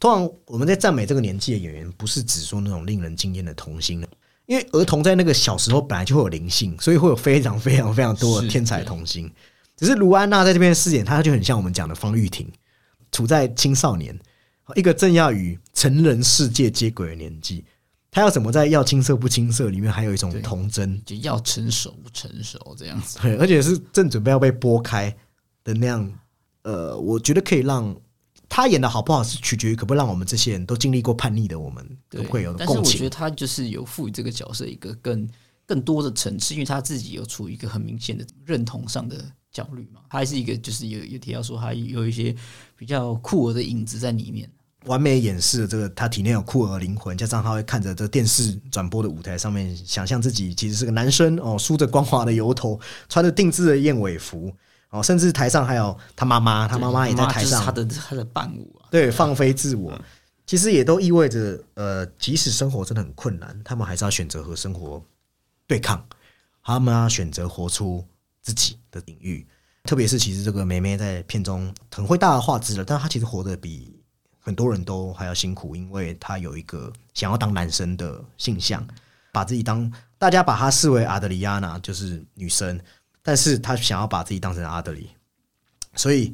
[0.00, 4.04] 通常我们在赞美这个年纪的演员，不是只说那种令人惊艳的童星
[4.46, 9.32] 因为儿童在那个小时候本来就会有灵性，所以会有非常非常非常多的天才童星。
[9.76, 12.50] 只是卢安娜在这边饰演，她就很像我们讲的方玉婷，
[13.12, 14.18] 处在青少年，
[14.74, 17.64] 一个正要与成人世界接轨的年纪，
[18.10, 23.18] 他要怎么在要青涩不青涩里面还有一种童真，就要成熟不成熟这样子。
[23.20, 25.14] 对，而且是正准备要被剥开
[25.64, 26.12] 的那样。
[26.62, 27.96] 呃，我觉得可以让。
[28.50, 32.66] 他演的好不好是取决于可不可以让我们这些人都经历过叛逆的我们都会有共情。
[32.66, 35.28] 但是我觉得他就是有赋予这个角色一个更
[35.66, 40.00] 更多的层次，因为他自己有处于一个很明显的认同上的焦虑嘛。
[40.08, 42.34] 他还是一个就是有有提到说他有一些
[42.74, 44.50] 比较酷儿的影子在里面，
[44.88, 54.52] 完美演示了这个他体内有酷儿灵魂，加上他会看着这电视转播的舞台上面，想象自己其实是个男生哦，梳着光滑的油头，穿着定制的燕尾服。
[54.90, 59.92] 哦，甚至台上还有他妈妈，他妈妈也在台上，他的他的伴舞啊，对，放飞自我，
[60.46, 65.04] 其实也都意味着，呃，即使生活真的很困难，他们还是要选择和生活
[65.66, 66.02] 对抗，
[66.64, 68.02] 他们要选择活出
[68.40, 69.46] 自己的领域。
[69.84, 73.94] 特别是，其实这个梅梅在片中很会大而化之了，但是她其实活得比
[74.48, 78.82] 很多人都还要辛苦，因为他有一个想要当男生的性向，
[79.30, 82.80] 把自己当大家把他视为阿德里亚娜，就是女生。
[83.22, 85.10] 但是他想要把自己当成阿德里，
[85.94, 86.32] 所以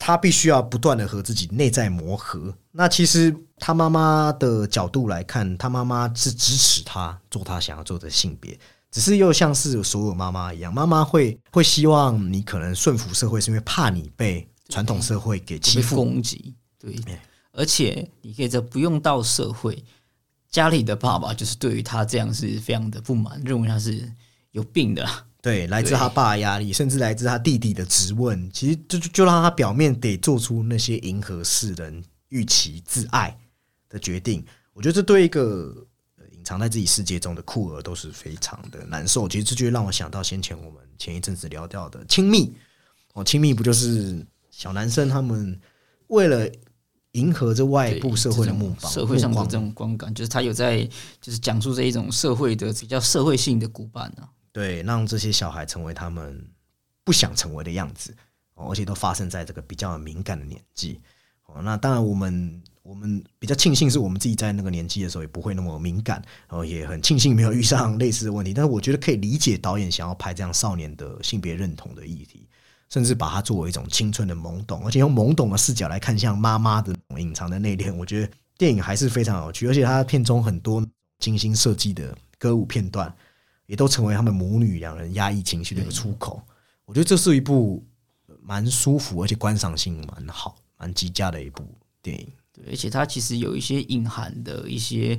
[0.00, 2.52] 他必须要不断的和自己内在磨合。
[2.72, 8.58] 那其实他妈妈的角度来看，他妈妈是支持他做他想要做的性别，
[8.90, 16.52] 只是又像是所有妈妈一样，妈妈会会希望你可能顺服社会，是因为怕你被传统社会给欺负攻击。
[16.80, 17.00] 对，
[17.56, 19.82] 而且你可以在不用到社会，
[20.50, 24.12] 家里的爸爸就是对于他这样是非常的不满，认为他是
[24.50, 25.08] 有病的。
[25.40, 33.36] 对，来自他爸的压力，甚至来自他弟弟的质问，其实就就让他表面得做出那些迎合世人预期、自爱
[33.88, 34.44] 的决定。
[34.72, 35.86] 我觉得这对一个
[36.32, 39.28] 隐藏在自己世界中的酷儿都是非常的难受。
[39.28, 42.52] 其实这就让我想到先前我们前一阵子聊到的亲密
[43.12, 45.60] 哦，亲密不就是小男生他们
[46.06, 46.50] 为了
[47.14, 50.84] 迎合着外部社会的目光、社会上的这种观感，就是他有在
[51.20, 54.28] 就是讲述这一种社会的比较社会性的古板呢。
[54.52, 56.44] 对，让这些小孩成为他们
[57.02, 58.14] 不想成为的样子，
[58.54, 61.00] 而且都发生在这个比较敏感的年纪。
[61.46, 68.52] 哦，那当然，我们我们比较庆幸是我们自己在那个年纪的时候也不会那么敏感，然后也很庆幸没有遇上类似的问题。
[68.54, 72.48] 但是，我觉得可以理解导演想要拍这样少年的性别认同的议题，
[72.94, 77.92] 甚至把它作为一种青春的懵懂，而且用懵懂的视角来看向妈妈的隐藏的内敛。
[77.92, 80.86] 我觉得电影还是非常有趣，而且它片中很多
[81.18, 83.12] 精心设计的歌舞片段。
[83.66, 86.42] 也都成为他们母女两人压抑情绪的一个出口。
[86.84, 87.82] 我觉得这是一部
[88.42, 91.66] 蛮舒服，而且观赏性蛮好、蛮极佳的一部
[92.02, 92.28] 电影。
[92.52, 95.18] 对，而且它其实有一些隐含的一些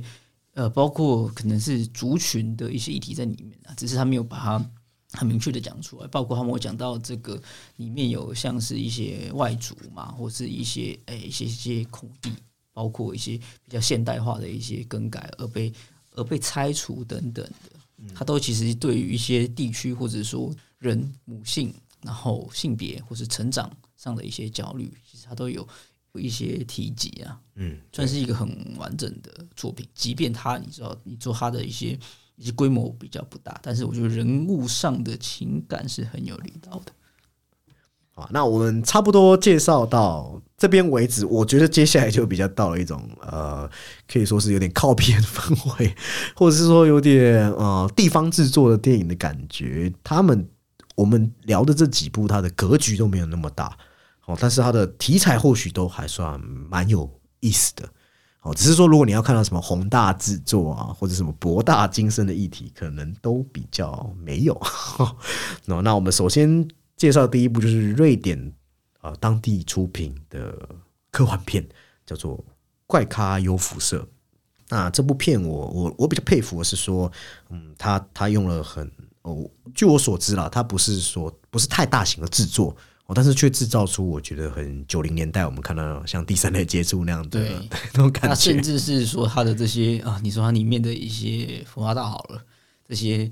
[0.54, 4.70] 呃，包括可能是族群的一些议题在里面啊，只是他没有把它
[5.16, 6.06] 很明确的讲出来。
[6.08, 7.42] 包括他们有讲到这个
[7.76, 12.30] 里面有像是一些外族嘛，或是一些诶一些一些空地，
[12.72, 15.72] 包括一些比较现代化的一些更改而被
[16.12, 18.12] 而被拆除等等的。
[18.14, 25.66] 他都其实对于一些地区或者说人母性，然后性别或是成长上的一些焦虑，其实他都有
[26.12, 27.40] 有一些提及啊。
[27.54, 29.88] 嗯，算是一个很完整的作品。
[29.94, 31.98] 即便他你知道，你做他的一些
[32.36, 36.92] 一些规模比较不大，但是我觉得人物上的情感是很有力道的。
[38.14, 43.68] 啊，那我们差不多介绍到这边为止，我觉得接下来就比较到了一种呃，
[44.10, 45.94] 可以说是有点靠边氛围，
[46.34, 49.92] 或者是说有点呃地方制作的电影的感觉。
[50.02, 50.48] 他们
[50.94, 53.76] 我们聊的这几部，它的格局都没有那么大
[54.24, 57.86] 哦，但是它的题材或许都还算蛮有意思的
[58.46, 58.54] 哦。
[58.54, 64.60] 只是说，如果你要看到什么宏大制作啊，或者什么博大精深的议题，可能都比较没有。
[65.64, 66.66] 那 那我们首先。
[66.96, 68.54] 介绍第一部就是瑞典
[69.02, 70.66] 啊当地出品的
[71.10, 71.62] 科幻片，
[72.06, 72.38] 叫做
[72.86, 73.98] 《怪咖优辐射》。
[74.70, 77.12] 那这部片我我我比较佩服的是说，
[77.50, 78.90] 嗯，他他用了很
[79.20, 82.74] 哦，据我所知啦，他不是说不是太大型的制作
[83.06, 87.40] 哦，但是却制造出我觉得很九零年代我们看到像第三类接触那样的
[87.94, 88.60] 那种感那甚。
[88.60, 92.44] 至是说它的这些啊，你说它里面的一些佛华大好了，
[92.84, 93.30] 这些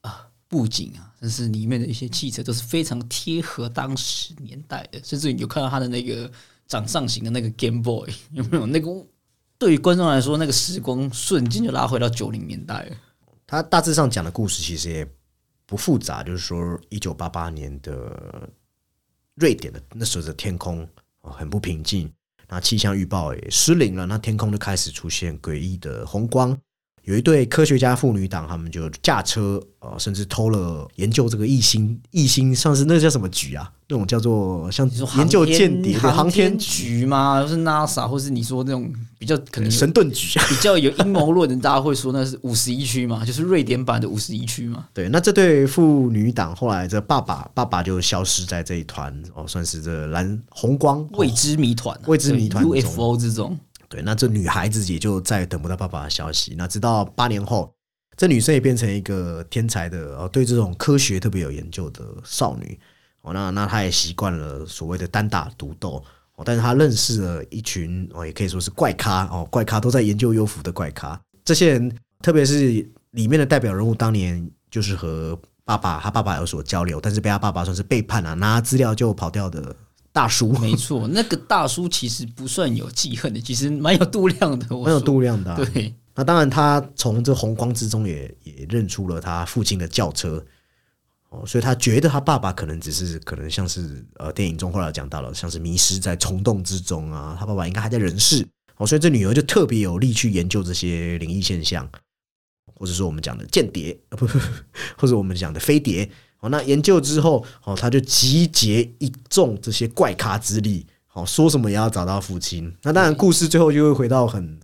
[0.00, 6.30] 啊布景啊，甚至里面的一些汽车都是非常贴合当时年代的，甚至你有看到他的那个
[6.66, 8.64] 掌上型的那个 Game Boy 有没有？
[8.64, 8.88] 那个
[9.58, 12.96] 对于观众来说，那个时光瞬间就拉回到九零年代了。
[13.46, 15.06] 他大致上讲的故事其实也
[15.66, 18.48] 不复杂，就是说一九八八年的
[19.36, 20.86] 瑞典的那时候的天空
[21.20, 22.12] 很不平静，
[22.48, 26.56] 那气象预报也失灵了，那天空就开始出现诡异的红光。
[27.10, 33.68] 有一对科学家妇女党，他们就驾车呃，甚至偷了研究这个异星异星，像是那个叫什么局啊？
[33.88, 37.42] 那种叫做像研究间谍的航航天天局吗？
[37.42, 38.88] 或是 NASA，或是你说那种
[39.18, 40.38] 比较可能神盾局。
[40.48, 44.86] 比较有阴谋论的，大家会说那是五十一区嘛，就是瑞典版的五十一区嘛。
[44.94, 53.58] 对，那这对妇女党后来这爸爸爸爸就消失在这一团哦，算是这蓝红光未知谜团啊、未知谜团 UFO 这种，
[53.90, 56.54] 对，那这女孩子也就再也等不到爸爸的消息。
[56.56, 57.74] 那直到八年后，
[58.16, 62.78] 这女生也变成一个天才的哦，对这种科学特别有研究的少女
[63.22, 63.34] 哦。
[63.34, 66.02] 那那她也习惯了所谓的单打独斗
[66.36, 71.20] 哦，但是她认识了一群哦，也可以说是怪咖哦，怪咖都在研究幽浮的怪咖。
[71.44, 79.74] 这些人，特别是里面的代表人物，当年就是和爸爸他爸爸有所交流，但是被他爸爸算是背叛了、拿资料就跑掉的
[80.20, 84.66] 大叔，没错，那个大叔其实不算有记恨的，其实蛮有度量的。
[84.68, 90.44] 蛮有度量的啊、对，那当然，他从这红光之中也也认出了他父亲的轿车，
[91.30, 98.46] 哦，所以他觉得他爸爸可能只是可能像是呃电影中后来讲到了，像是迷失在虫洞之中啊，他爸爸应该还在人世，
[98.76, 101.88] 哦，所以这女儿就特别有力去研究这些灵异现象，
[102.74, 104.26] 或者说我们讲的间谍，不
[104.98, 106.10] 或者我们讲的飞碟，
[106.40, 112.74] 哦，那研究之后，哦，他就集结一众这些怪咖之力，哦，说什么也要找到父亲。
[112.82, 114.58] 那当然，故事最后就会回到很，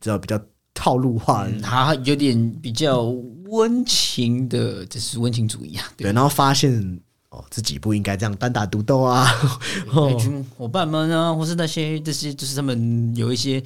[0.00, 0.40] 知道比较
[0.74, 3.02] 套路化他有点比较
[3.46, 5.84] 温情的，就是温情主义啊。
[5.96, 9.26] 对，然后发现哦自己不应该这样单打独斗啊。
[10.56, 13.62] 伙伴们啊，或是那些这些，就是他们有一些，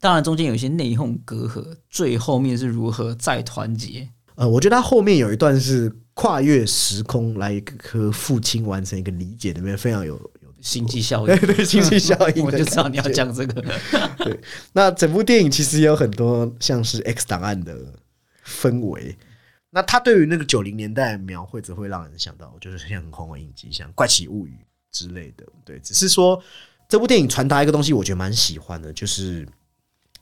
[0.00, 4.08] 当然中间有一些内讧隔阂，最后面是如何再团结？
[4.36, 13.64] 呃，我觉得他后面有一段是跨越时空来和父亲完成一个理解，里面非常有有星际效对应，对经济效应 我就知道你要讲这个。
[14.18, 14.40] 对
[14.72, 17.76] 那整部电影其实也有很多像是 X 档案的
[18.44, 19.16] 氛围。
[19.70, 24.52] 那他对于那个九零年代的描绘，则会让人想到，就是像很红的影集，像《怪奇物语》
[24.96, 25.44] 之类的。
[25.64, 26.40] 对，只是说
[26.88, 29.44] 这部电影传达一个东西，我觉得蛮喜欢的，就是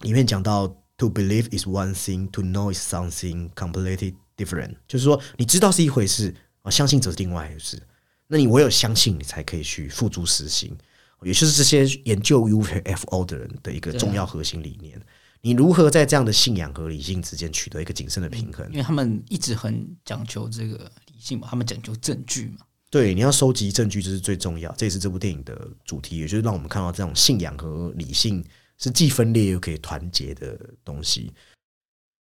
[0.01, 6.33] 里面讲到 “to believe is one thing, to know is something completely different”，就是说你知道是一回事
[6.63, 7.83] 啊，相信则是另外一回事。
[8.29, 10.77] 那你唯有相信，你才可以去付诸实行。
[11.25, 15.01] 也就是这些研究 UFO 的人的一个重要核心理念。
[15.41, 18.65] 你如何在这样的信仰和理性之间取得一个谨慎的平衡？
[18.71, 22.65] 因为他们一直很讲求这个理性嘛，他们讲究证据嘛。
[22.91, 24.71] 对，你要收集证据，这是最重要。
[24.73, 28.45] 这也是这部电影的主题，也就是让我们看到这种信仰和理性
[28.83, 31.33] 是既分裂又可以团结的东西。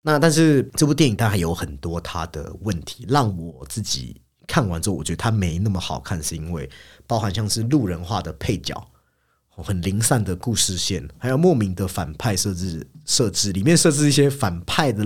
[0.02, 6.68] 那但是这部电影它还有很多它的问题，让我自己看完之后，我觉得它没那么好看，是因为
[7.06, 8.74] 包含像是路人化的配角。
[9.58, 15.02] 很零散的故事线，还有莫名的反派设置设置，里面设置一些反派的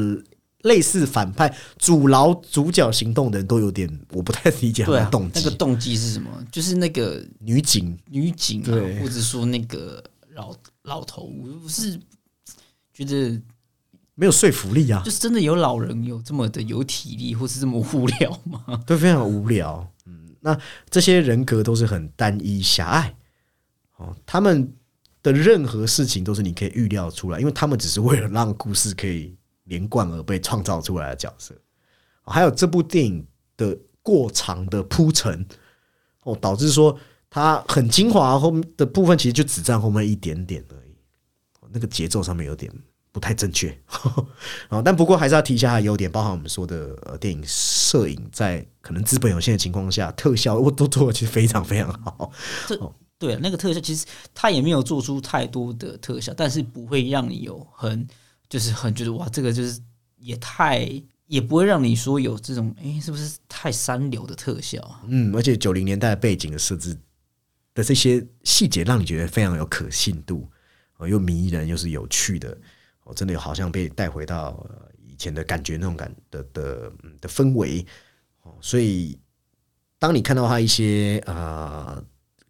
[0.63, 5.41] 类似反派阻挠主角行动的人都有点我不太理解他的动，机。
[5.41, 6.29] 那个动机是什么？
[6.51, 10.03] 就是那个女警女警啊对，或者说那个
[10.41, 12.01] 老老头，我是
[12.95, 13.41] 觉得
[14.15, 18.65] 没有说服力啊就，是真的有老人有这么的有体力，或是这么无聊吗？
[18.87, 19.87] 对，非常无聊。
[20.07, 23.15] 嗯，那这些人格都是很单一狭隘
[23.97, 24.73] 哦，他们
[25.23, 31.55] 的任何事情都是你可以预料出来，因为他们只是为了让故事可以连贯而被创造出来的角色。
[32.25, 33.27] 哦还有这部电影
[33.59, 35.47] 的过长的铺陈
[36.23, 36.99] 哦，导致说
[37.31, 40.93] 它很精华后面的部分其实就只占后面一点点而已，
[41.61, 42.71] 哦那个节奏上面有点
[43.13, 43.71] 不太正确。
[44.69, 52.33] 啊， 但不过还是要提一下它的优点，包含我们说的呃，电影摄影在可能资本有限的情况下，特效我都做的其实非常非常好。
[53.19, 54.05] 对啊，那个特效其实
[54.35, 58.07] 他也没有做出太多的特效，但是不会让你有很
[58.49, 59.79] 就是很觉得哇，这个就是
[60.17, 60.91] 也太
[61.27, 65.03] 也不会让你说有这种哎、诶是不是太三流的特效啊？
[65.07, 66.97] 嗯，而且九零年代背景的设置
[67.75, 70.49] 的这些细节，让你觉得非常有可信度，
[70.97, 72.57] 哦，又迷人又是有趣的，
[73.05, 77.85] 哦，真的好像被带回到、呃以前的感觉那种感的的嗯的氛围，
[78.41, 79.19] 哦，所以
[79.99, 82.03] 当你看到他一些呃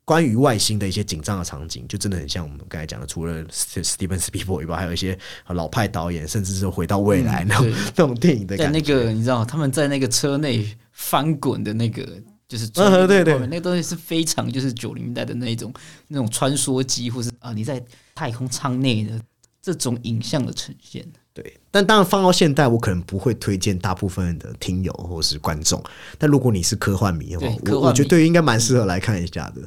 [0.05, 8.79] 关于外星的一些紧张的场景，就真的很像我们刚才讲的，除了 Steven Spielberg 以外，还有一些呃老派导演，甚至是回到未来那种、对那种电影的在感觉。
[8.79, 12.23] 那个你知道他们在那个车内翻滚的那个。
[12.51, 15.72] 就是嗯对对那个东西是非常就是九零代的那种
[16.09, 17.80] 那种穿梭机，或是啊你在
[18.12, 19.20] 太空舱内的
[19.62, 21.07] 这种影像的呈现。
[21.32, 25.80] 对，但当然放到现代，我可能不会推荐大部分的听友或是观众。
[26.18, 29.62] 但如果你是科幻迷的话我我觉得应该蛮适合来看一下的。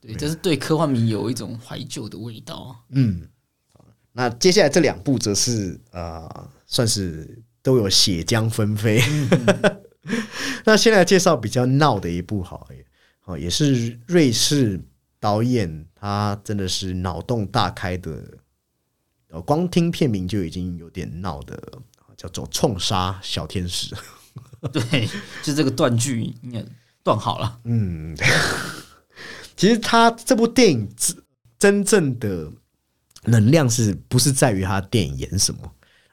[0.00, 2.70] 对，就是对科幻迷有一种怀旧的味道啊。
[2.90, 3.26] 嗯，
[4.12, 9.02] 那接下来这两部则是呃，算是都有血浆纷飞。
[10.64, 12.76] 那先来介绍比较闹的一部好了，
[13.24, 14.80] 哦，也是瑞士
[15.20, 18.38] 导演，他真的是脑洞大开的，
[19.28, 21.56] 呃，光听片名就已经有点闹的，
[22.16, 23.94] 叫做《冲杀小天使》。
[24.72, 25.08] 对，
[25.42, 26.64] 就这个断句，你看
[27.02, 27.60] 断好了。
[27.64, 28.16] 嗯，
[29.56, 31.16] 其实他这部电影真
[31.58, 32.50] 真正的
[33.24, 35.60] 能量是不是在于他电影演什么，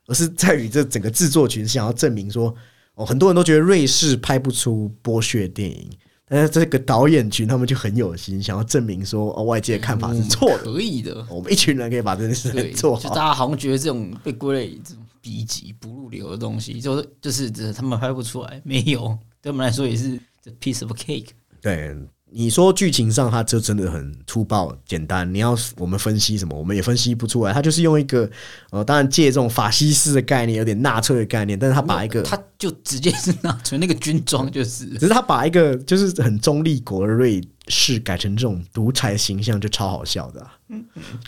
[0.08, 2.54] 而是在于这整个制作群想要证明说，
[3.00, 5.90] 哦，很多人都觉得瑞士拍不出剥削电影，
[6.28, 11.26] 但是这个导演群他们就很有心，想要证明说，哦，外界的看法是错的，可以的。
[11.30, 13.02] 我们一群人可以把这件事做好。
[13.02, 20.20] 就大家好像觉得这种被归类这种 B 级不入流的东西，就是就是这他们拍不出来，没有，对我们来说也是
[20.60, 21.28] piece of cake。
[21.62, 21.96] 对，
[22.32, 27.52] 你说剧情上它就真的很粗暴简单，你要我们分析什么，我们也分析不出来。
[27.52, 28.30] 他就是用一个
[28.70, 40.54] 呃，当然借这种法西斯的概念，有点纳粹的概念，但是他把一个，他就直接是纳粹那个军装，就是只是他把一个就是很中立国的瑞士改成这种独裁形象，就超好笑的、啊。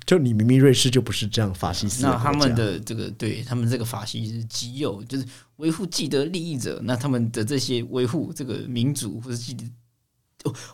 [0.05, 5.25] 就你明明瑞士就不是这样法西斯那他们的这个对他们这个法西斯基友，就是
[5.55, 9.63] 维护既得利益者，那他们的这些维护这个民主或者既得。
[9.65, 9.69] 哦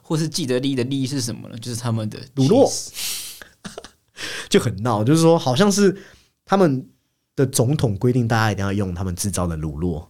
[0.01, 1.57] 或是既得利益的利益是什么呢？
[1.57, 2.91] 就是他们的乳酪
[4.49, 5.95] 就很闹，就是说好像是
[6.45, 6.87] 他们
[7.35, 10.07] 的总统规定，大家一定要用他们制造的乳酪，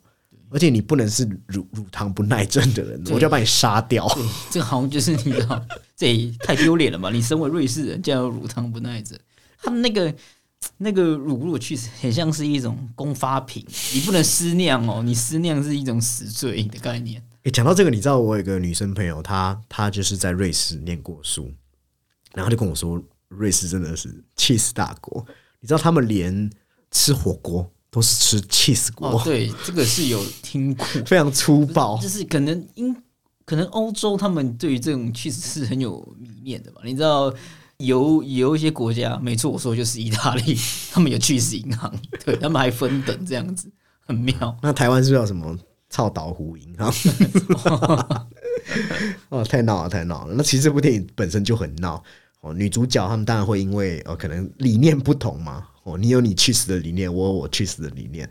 [0.49, 4.08] 而且你不能是乳乳糖不耐症的人，我就要把你杀掉。
[4.49, 5.62] 这个好像就是你知道，
[5.97, 7.10] 这也太丢脸了嘛？
[7.10, 9.20] 你身为瑞士人，竟然有乳糖不耐症，
[9.62, 10.14] 他们那个
[10.78, 17.22] 那个乳酪确实很像是一种公发品，你不能私酿哦，你私酿是一种死罪的概念。
[17.47, 21.49] 诶，讲到这个，你知道我有个女生朋友，她她就是在瑞士念过书，
[22.33, 25.25] 然后就跟我说，瑞士真的是 cheese 大国。
[25.61, 26.51] 你知道他们连
[26.91, 31.97] 吃火锅都是吃 cheese 锅，哦，对，这个是有听过， 非常粗暴。
[32.01, 32.93] 就是可能因
[33.45, 36.81] 可能欧洲他们对于这种确实是很有迷恋的吧？
[36.83, 37.33] 你知道
[37.77, 40.57] 有有一些国家，没错，我说就是意大利，
[40.91, 43.71] 他们有去死银行，对他们还分等这样子，
[44.05, 44.57] 很妙。
[44.61, 45.57] 那台湾是不是有什么
[45.97, 46.93] 操岛湖银行？
[49.29, 50.35] 哦，太闹了，太闹了。
[50.37, 52.03] 那其实这部电影本身就很闹
[52.41, 52.53] 哦。
[52.53, 58.29] 女主角他们当然会因为呃可能理念不同嘛，哦，你有你去死的理念，我有我去死的理念，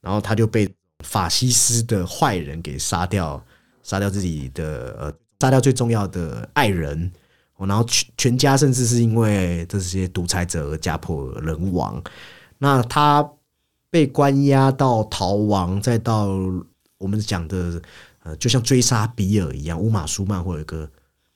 [0.00, 3.44] 然后他就被法西斯的坏人给杀掉，
[3.82, 7.10] 杀掉自己的呃，杀掉最重要的爱人。
[7.56, 12.00] 哦，然后全全家甚至是因为这些独裁者而家破人亡。
[12.58, 13.28] 那他
[13.90, 16.28] 被关押到逃亡，再到
[17.00, 17.80] 我们讲的
[18.22, 20.88] 呃，就像追杀比尔一样，乌玛舒曼会有一个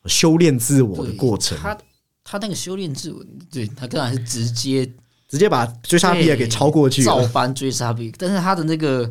[0.04, 1.78] 修炼自我的过程，他
[2.22, 4.84] 他那个修炼自我，对他当然是直接
[5.26, 7.06] 直接把追杀比尔给超过去了。
[7.06, 9.10] 照搬追杀比尔，但是他的那个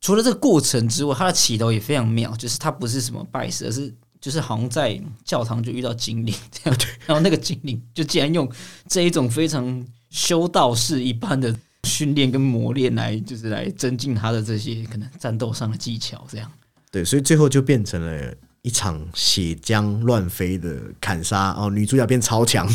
[0.00, 8.50] 除了这个过程之外，他的起头也非常妙，就是他不是什么拜师，而是就是好像在教堂就遇到精灵这样， 然后那个精灵就竟然用
[8.88, 11.56] 这一种非常修道士一般的
[11.88, 16.48] 训练跟磨练来，就是来增进他的这些可能战斗上的技巧，这样。
[16.90, 22.68] 对，所以最后就变成了一场血浆乱飞的砍杀哦，女主角变超强，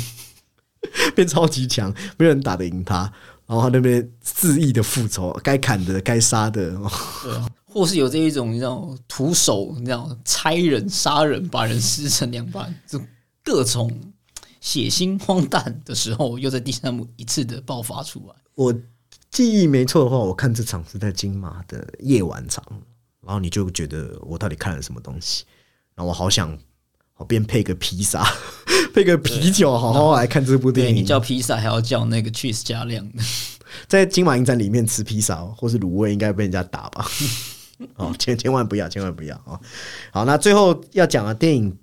[1.15, 3.11] 变超级强，没有人打得赢她。
[3.45, 6.91] 然后她那边恣意的复仇，该砍的、该杀的，哦
[7.23, 13.01] 对啊，或是有这一种你知道徒手你知道拆人、杀人、把人撕成两半，就
[13.43, 13.91] 各种
[14.61, 18.35] 血腥荒诞的时候，又在第三幕一次的爆发出来。
[18.55, 18.73] 我
[19.33, 22.63] 记忆没错的话，我看这场是在金马的夜晚场，
[23.25, 25.43] 然后你就觉得我到底看了什么东西，
[25.95, 26.55] 然后我好想，
[27.17, 28.23] 我边配个披萨，
[28.93, 31.01] 配个啤酒，好好来看这部对电影。
[31.01, 33.23] 你叫披萨还要叫那个 cheese 加量的，
[33.89, 37.03] 在金马影展里面吃披萨或是卤味，应该被人家打吧？
[37.97, 39.59] 哦，千千万不要，千万不要哦。
[40.11, 41.75] 好，那最后要讲的电影，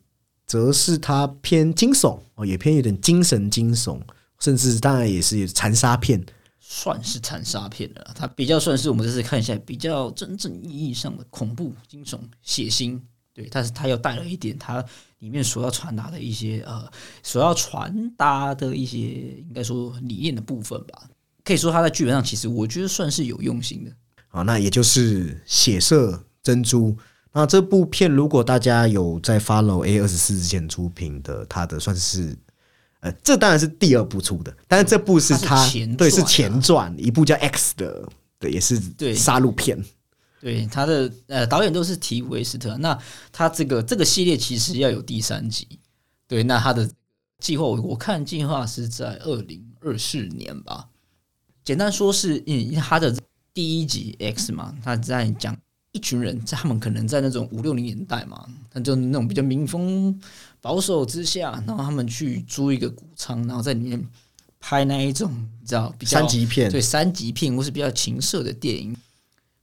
[0.46, 4.00] 则是它偏惊悚哦，也偏有点精神惊悚，
[4.38, 6.24] 甚至当然也是残杀片。
[6.72, 8.12] 算是残杀片了。
[8.14, 13.00] 它比较算是我们这次看一下比较真正意义上的恐怖、惊悚、血腥。
[13.34, 14.84] 对，但是它又带了一点它
[15.18, 16.88] 里面所要传达的一些呃，
[17.24, 21.10] 所要传达的一些应该说理念的部分吧。
[21.42, 23.90] 可以说它在剧本上其实我觉得算是有用心的。
[24.28, 26.96] 好，那也就是血色珍珠。
[27.32, 32.36] 那这部片如果大家有在 follow A 二十四之前出品的，它的算是
[33.00, 39.82] 呃，这当然是第二部出的，但是这部是它它是前对是前传，一部叫 X 的，对，也是对杀戮片。
[40.40, 42.76] 对，他的呃导演都是提维斯特。
[42.78, 42.98] 那
[43.30, 45.66] 他这个这个系列其实要有第三集，
[46.26, 46.90] 对，那他的
[47.38, 50.88] 计划我我看计划是在二零二四年吧。
[51.62, 53.14] 简单说是，嗯，他的
[53.52, 55.54] 第一集 X 嘛，他在讲
[55.92, 60.18] 一群人，在他们可能在那种五六零年代嘛，他就那种比较民风
[60.60, 64.04] 保守之下，然后他们去租一个谷仓，然后在里面
[64.58, 66.70] 拍那一种你知道比较三级片。
[66.70, 68.96] 对三级片或是比较情色的电影，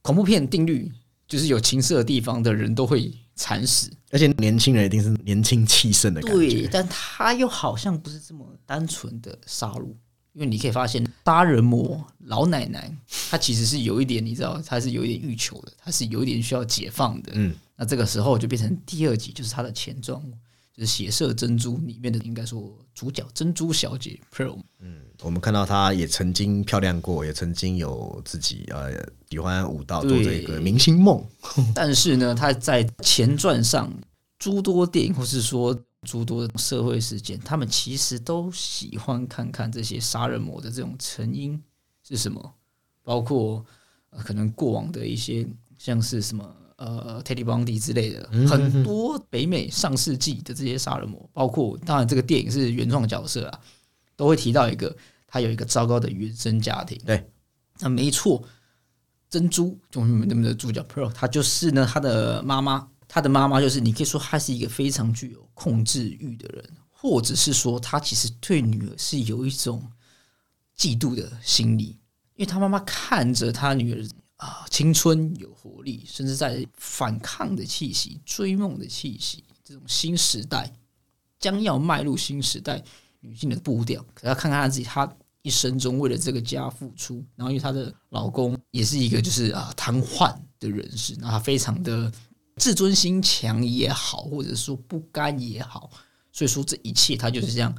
[0.02, 0.90] 恐怖片定律
[1.26, 9.86] 就是有情色的地方的人都会惨死，而且年轻人一定是年轻气盛的感对，但他又好像不是这么单纯的杀戮，
[10.32, 12.92] 因为你可以发现杀人魔老奶奶，
[13.30, 17.32] 她其实是有一点，你知道，她是有一点欲求的，她是有一点需要解放的。
[17.34, 20.20] 嗯，那这个时候就变成第二集，就是她的前传，
[20.78, 24.56] 就是《血色珍珠》里面的应该说主角珍珠小姐 Pearl。
[25.22, 28.92] 我们看到她也曾经漂亮过，也曾经有自己呃
[29.28, 31.20] 喜欢舞蹈，做对这个明星梦。
[31.74, 33.92] 但是呢，她在前传上
[34.38, 41.60] 诸多电影，或是说诸多社会事件，他们其实都喜欢看看这些杀人魔的这种成因
[42.06, 42.54] 是什么，
[43.02, 43.66] 包括、
[44.10, 45.44] 呃、可能过往的一些
[45.76, 53.60] 像是什么呃 Teddy Bundy 之类的，很多北美上世纪的这些杀人魔，包括当然这个电影是原创角色啊，
[54.16, 56.96] 都会提到一个他有一个糟糕的原生家庭。
[57.04, 57.28] 对，
[57.80, 58.42] 那没错，
[59.28, 69.82] 珍珠就是你们的主角 Pearl，他就是呢，他的妈妈，他的妈妈就是你可以说她是一个非常具有控制欲的人，或者是说他其实对女儿是有一种
[70.76, 71.98] 嫉妒的心理，
[72.36, 74.08] 因为他妈妈看着他女儿
[74.38, 80.72] 啊青春有活力，甚至在反抗的气息、追梦的气息，这种新时代
[81.38, 82.82] 将要迈入新时代
[83.20, 85.08] 女性的步调，可要看看她自己，她
[85.42, 92.10] 一生中为了这个家付出，然后因为她的老公也是一个就是啊瘫痪的人士，那她非常的
[92.56, 95.90] 自尊心强也好，或者说不甘也好，
[96.32, 97.74] 所以说这一切她就是这样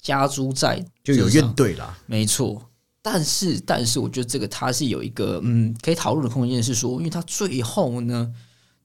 [0.00, 1.98] 加诸在就有怨怼啦。
[2.06, 2.70] 没错，
[3.06, 8.34] 但是但是我觉得这个它是有一个嗯可以讨论的空间，是说，因为他最后呢，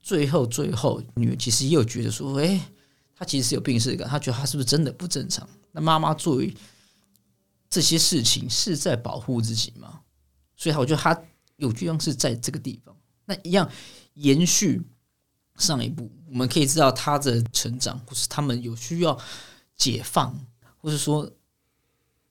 [0.02, 2.60] 最后最后女儿其实也有觉得说，哎、
[3.16, 5.48] 她其实是有病逝感，她觉得她是不是真的不正常？
[5.72, 6.54] 那妈妈作为
[7.70, 10.02] 这些事情是在保护自己吗？
[10.58, 11.18] 所以我觉得他
[11.56, 12.94] 有句样是在这个地方，
[13.24, 13.72] 那一样
[14.16, 14.82] 延续
[15.56, 19.18] 上一步，我们可以知道他的成长，或是他们有需要
[19.78, 20.38] 解放，
[20.76, 21.32] 或是说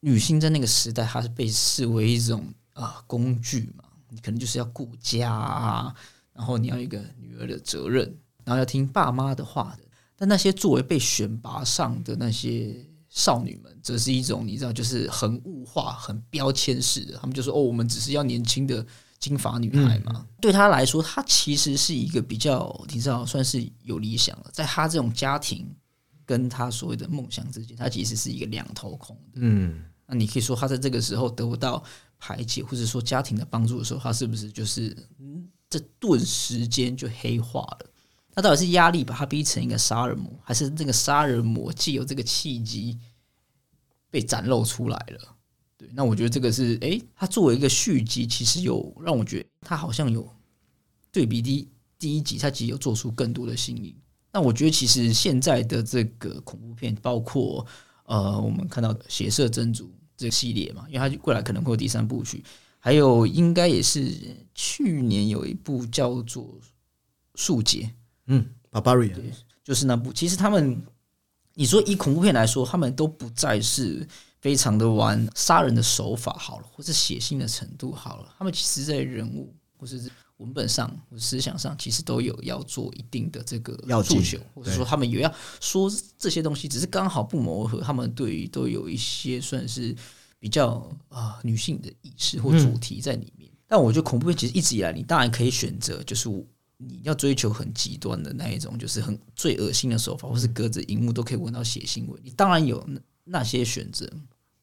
[0.00, 5.94] 女性在那个时代，她是被视为一种啊、工具嘛，你可能就是要顾家啊，
[6.32, 8.04] 然后你要一个女儿的责任，
[8.44, 9.84] 然后要听爸妈的话的。
[10.16, 17.16] 但那些作为被选拔上的那些少女们，则是一种你知道，就是很物化、很标签式的。
[17.18, 18.84] 他们就说：“哦，我们只是要年轻的
[19.20, 20.26] 金发女孩嘛。
[20.40, 25.72] 对她来说，她其实是一个比较你知道，算是有理想了，在她这种家庭
[26.26, 29.34] 跟她所谓的梦想之间，她其实是一个两头空的。
[29.36, 31.84] 嗯，那你可以说他在这个时候得不到
[32.18, 34.96] 排解，或者说家庭的帮助的时候，他是不是就是，
[35.68, 37.90] 这顿时间就黑化了？
[38.34, 42.98] 那到底是压力把他逼成一个杀人魔，还是这个杀人魔既有这个契机
[44.10, 45.36] 被展露出来了？
[45.76, 50.28] 对，那我觉得这个是，诶，他作为一个续集，其实有让我觉得他好像有
[51.12, 53.94] 对比第一第一集，他其实有做出更多的新意。
[54.32, 57.66] 那我觉得其实现在的这个恐怖片，包括
[58.08, 59.84] 呃，我们看到《血色真主》
[60.16, 62.42] 这个系列嘛，因为它未来可能会有第三部曲，
[62.78, 64.10] 还有应该也是
[64.54, 66.42] 去年有一部叫做
[67.34, 67.82] 《树劫》，
[68.26, 69.20] 嗯，Barbarian，
[69.62, 70.10] 就是那部。
[70.10, 70.82] 其实他们，
[71.52, 74.08] 你说以恐怖片来说，他们都不再是
[74.40, 87.80] 非常的玩杀人的手法好了，或是血腥的程度好了，他们其实在人物或是文本上或思想上，其实都有要做一定的这个要诉求，或者说他们有要说这些东西，只是刚好不谋而合。
[87.80, 89.94] 他们对于都有一些算是
[90.38, 93.50] 比较啊、女性的意识或主题在里面。
[93.66, 96.28] 但我觉得恐怖片其实一直以来，你当然可以选择，就是
[96.76, 102.18] 你要追求很极端的那一种，就是很最恶心的手法，或是隔着荧幕都可以闻到血腥味。
[102.22, 104.08] 你当然有那那些选择，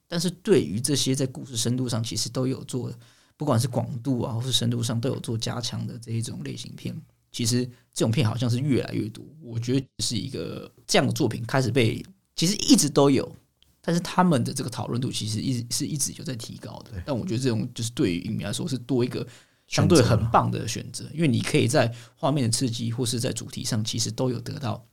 [0.08, 2.90] 但是对于这些在故事深度上，其实都有做，
[3.38, 6.96] 不管是广度啊，或是深度上都有做加强的这一种类型片，
[7.32, 9.26] 其实这种片好像是越来越多。
[9.42, 12.04] 我觉得是一个这样的作品开始被，
[12.36, 13.30] 其实一直都有，
[13.82, 16.92] 但是他们的这个讨论度其实一直是一直有在提高的。
[17.06, 19.26] 但我觉得这种就是对于影迷来说是多一个
[19.68, 24.86] 相对很棒的选择，因为你可以在画面的刺激或是在主题上，其实都有得到，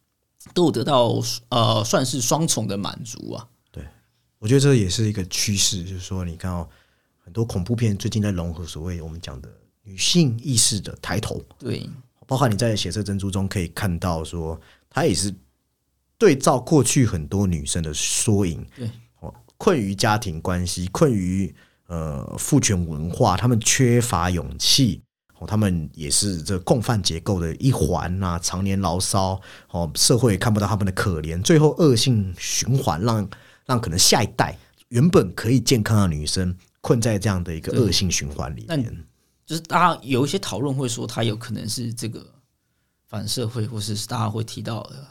[0.52, 3.46] 都有得到呃，算是双重的满足啊。
[3.70, 3.86] 对
[4.38, 6.68] 我觉得这也是一个趋势，就是说，你看哦，
[7.24, 9.48] 很多恐怖片最近在融合所谓我们讲的
[9.82, 11.88] 女性意识的抬头，对，
[12.26, 14.60] 包括你在《血色珍珠》中可以看到，说
[14.90, 15.34] 它也是
[16.18, 21.54] 对照过去很多女生的缩影，对，哦，困于家庭关系，困于
[21.86, 25.02] 呃父权文化，他们缺乏勇气，
[25.38, 33.28] 哦，他们也是这共犯结构的一环呐，常年牢骚，哦，社会也看不到他们的可怜，最后恶性循环让。
[33.64, 34.58] 让可能下一代
[34.88, 36.52] 原本可以健康的女生
[36.82, 39.06] 困在这样的一个恶性循环里面，
[39.46, 42.22] 就是大家有一些讨论会说，它有可能是这个
[43.06, 45.06] 反社会，或是大家会提到的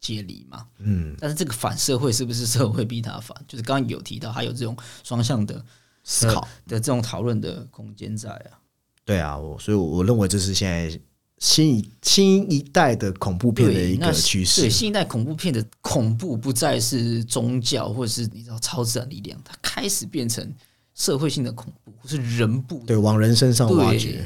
[0.00, 0.64] 解离嘛？
[0.78, 3.36] 嗯，但是这个反社会是不是社会逼他反？
[3.48, 5.64] 就是刚刚有提到，还有这种双向的
[6.04, 8.62] 思考的这种讨论的空间在啊。
[9.04, 11.00] 对啊，我所以我认为这是现在。
[11.38, 20.50] 新一新一代的恐怖片的一个趋势，对新一代恐怖片的恐怖不再是宗教或者是你知道超自然力量，它开始变成
[20.94, 24.24] 社会性的恐怖，或是人不对往人身上挖掘。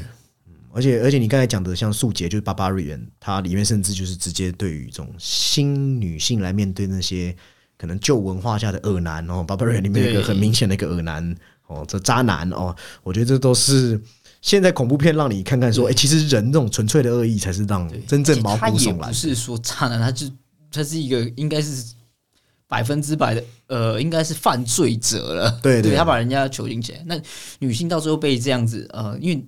[0.72, 7.34] 而且而且你刚才讲的像素杰就是巴巴瑞人，它里面甚至就是直接对于这种新女性来面对那些
[7.76, 11.34] 可能旧文化下的恶男哦，巴巴瑞人里面有一个很明显的一个恶男
[11.66, 14.00] 哦，这渣男哦，我觉得这都是。
[14.40, 19.08] 现在恐怖片让你看看说，哎，其实人这种纯粹的恶意才是让真正毛骨悚然。
[19.08, 20.28] 不是说渣男，他就
[20.70, 21.92] 他是一个应该是
[22.68, 25.58] 百分之百的呃，应该是犯罪者了。
[25.60, 27.02] 对，对他把人家囚禁起来。
[27.06, 27.20] 那
[27.58, 29.44] 女性到最后被这样子呃，因为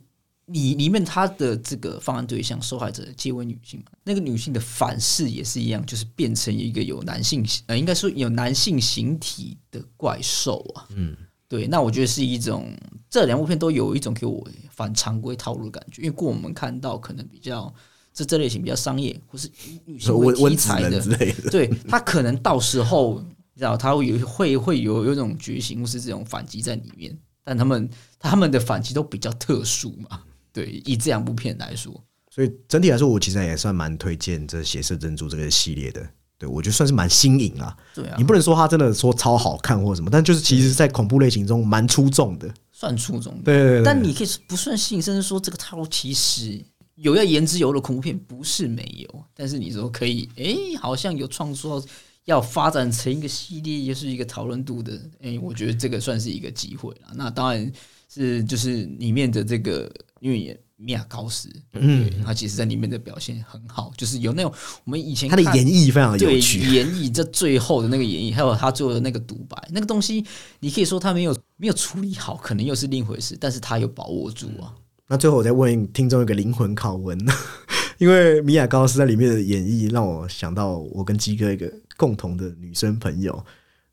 [0.46, 10.88] 你里面他的这个犯案对象受害者皆为女性嘛，那个女性的反噬也是一样，就是变成一个有男性呃，应该说有男性形体的怪兽啊。
[10.96, 11.16] 嗯。
[11.46, 12.72] 对，那我觉得是一种，
[13.10, 17.74] 这两部片都有一种给我反常规套路的感觉，因为过我们看到可能比较
[18.12, 19.48] 这这类型比较商业或是
[19.84, 23.20] 女性题材的之类的， 对他可能到时候
[23.54, 27.88] 你知道他会有会会有有种觉醒或是这种反击在里面，但他们
[28.18, 30.20] 他们的反击都比较特殊嘛，
[30.52, 31.92] 对，以这两部片来说，
[32.30, 36.06] 所以整体来说，我其实也算蛮推荐这《血色珍珠》这个系列的。
[36.38, 37.76] 对，我觉得算是蛮新颖啊。
[37.94, 43.38] 对啊，你不能说它真的说超好看或什么，但就是其实，在恐怖类型中蛮出众的，算出众。
[43.42, 43.82] 对对对。
[43.84, 46.64] 但你可以不算新颖，甚至说这个套路其实
[47.00, 51.84] 有要言之有的恐怖片不是没有，但是你说可以，哎，好像有创作
[52.24, 57.12] 要发展成一个系列，又是一个讨论度的，哎，我觉得这个算是一个机会了。
[57.14, 57.72] 那当然
[58.08, 59.90] 是就是里面的这个，
[60.20, 60.58] 因为。
[60.82, 64.50] 米娅高斯，嗯，他其实在里面的表现很好，就是有那种
[64.84, 70.24] 我们以前他的演绎非常有趣，演绎这最后的那个演绎，还有他最后的那个独白，那个东西
[70.60, 74.74] 你可以说他没有没有处理好，可能又是另一回事，但是他有把握住啊。
[75.10, 77.18] 那最后我再问听众一个灵魂拷问，
[77.98, 83.44] 因为米娅高斯在里面的演绎让我想到我跟鸡哥一个共同的女生朋友。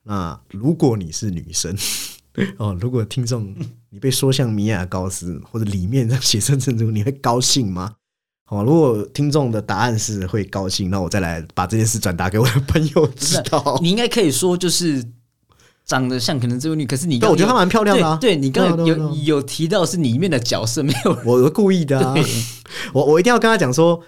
[0.04, 1.76] 那如果你是女生？
[2.58, 3.52] 哦，如果听众
[3.90, 7.96] 你被说像米娅高斯或者里面的写生珍珠，你会高兴吗？
[8.50, 13.80] 哦，如果听众的答案是会高兴，那我再来把这件事转达给我的朋友知道。
[13.82, 15.04] 你应该可以说就是
[15.88, 18.18] 长得像可能这位女，可是你，但我觉得她蛮漂亮的。
[18.18, 22.14] 对你刚才有有提到是里面的角色没有，我故意的。
[22.94, 24.00] 我我一定要跟她讲说，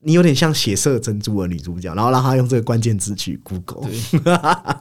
[0.00, 3.88] 你有点像血色珍珠的女主角，然后让她用这个关键字去 Google。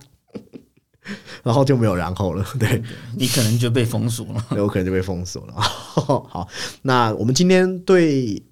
[1.41, 2.83] 然后就没有然后了，对
[3.15, 5.53] 你可能就被封锁了，有可能就被封锁了。
[5.57, 6.45] 好，
[6.81, 8.43] 那我们今天对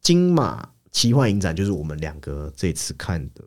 [0.00, 3.44] 金马奇幻影展，就是我们两个这次看的，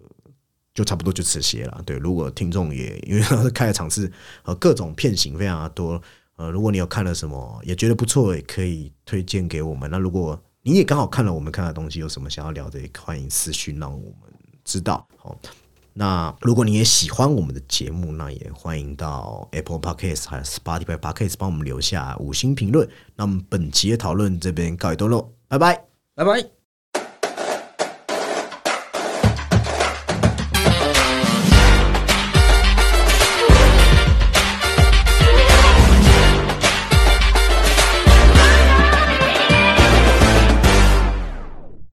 [0.74, 1.82] 就差不多就这些了。
[1.86, 4.12] 对，如果听众也因为他是开的场次
[4.44, 6.02] 和各种片型非常的多，
[6.36, 9.90] 呃，如果你有看了什么也觉得不错，也可以推荐给我们。
[9.90, 14.32] 那如果你也刚好看了我们看的东西，有什么想要聊的，也欢迎私讯让我们
[14.64, 15.08] 知道。
[15.18, 15.38] 好。
[15.94, 22.88] 那如果你也喜欢我们的节目，那也欢迎到 Apple Podcast 还有 Spotify Podcast 帮我们留下五星评论。
[23.18, 25.84] 那我们本期的讨论这边告一段落，拜拜，
[26.16, 26.61] 拜拜。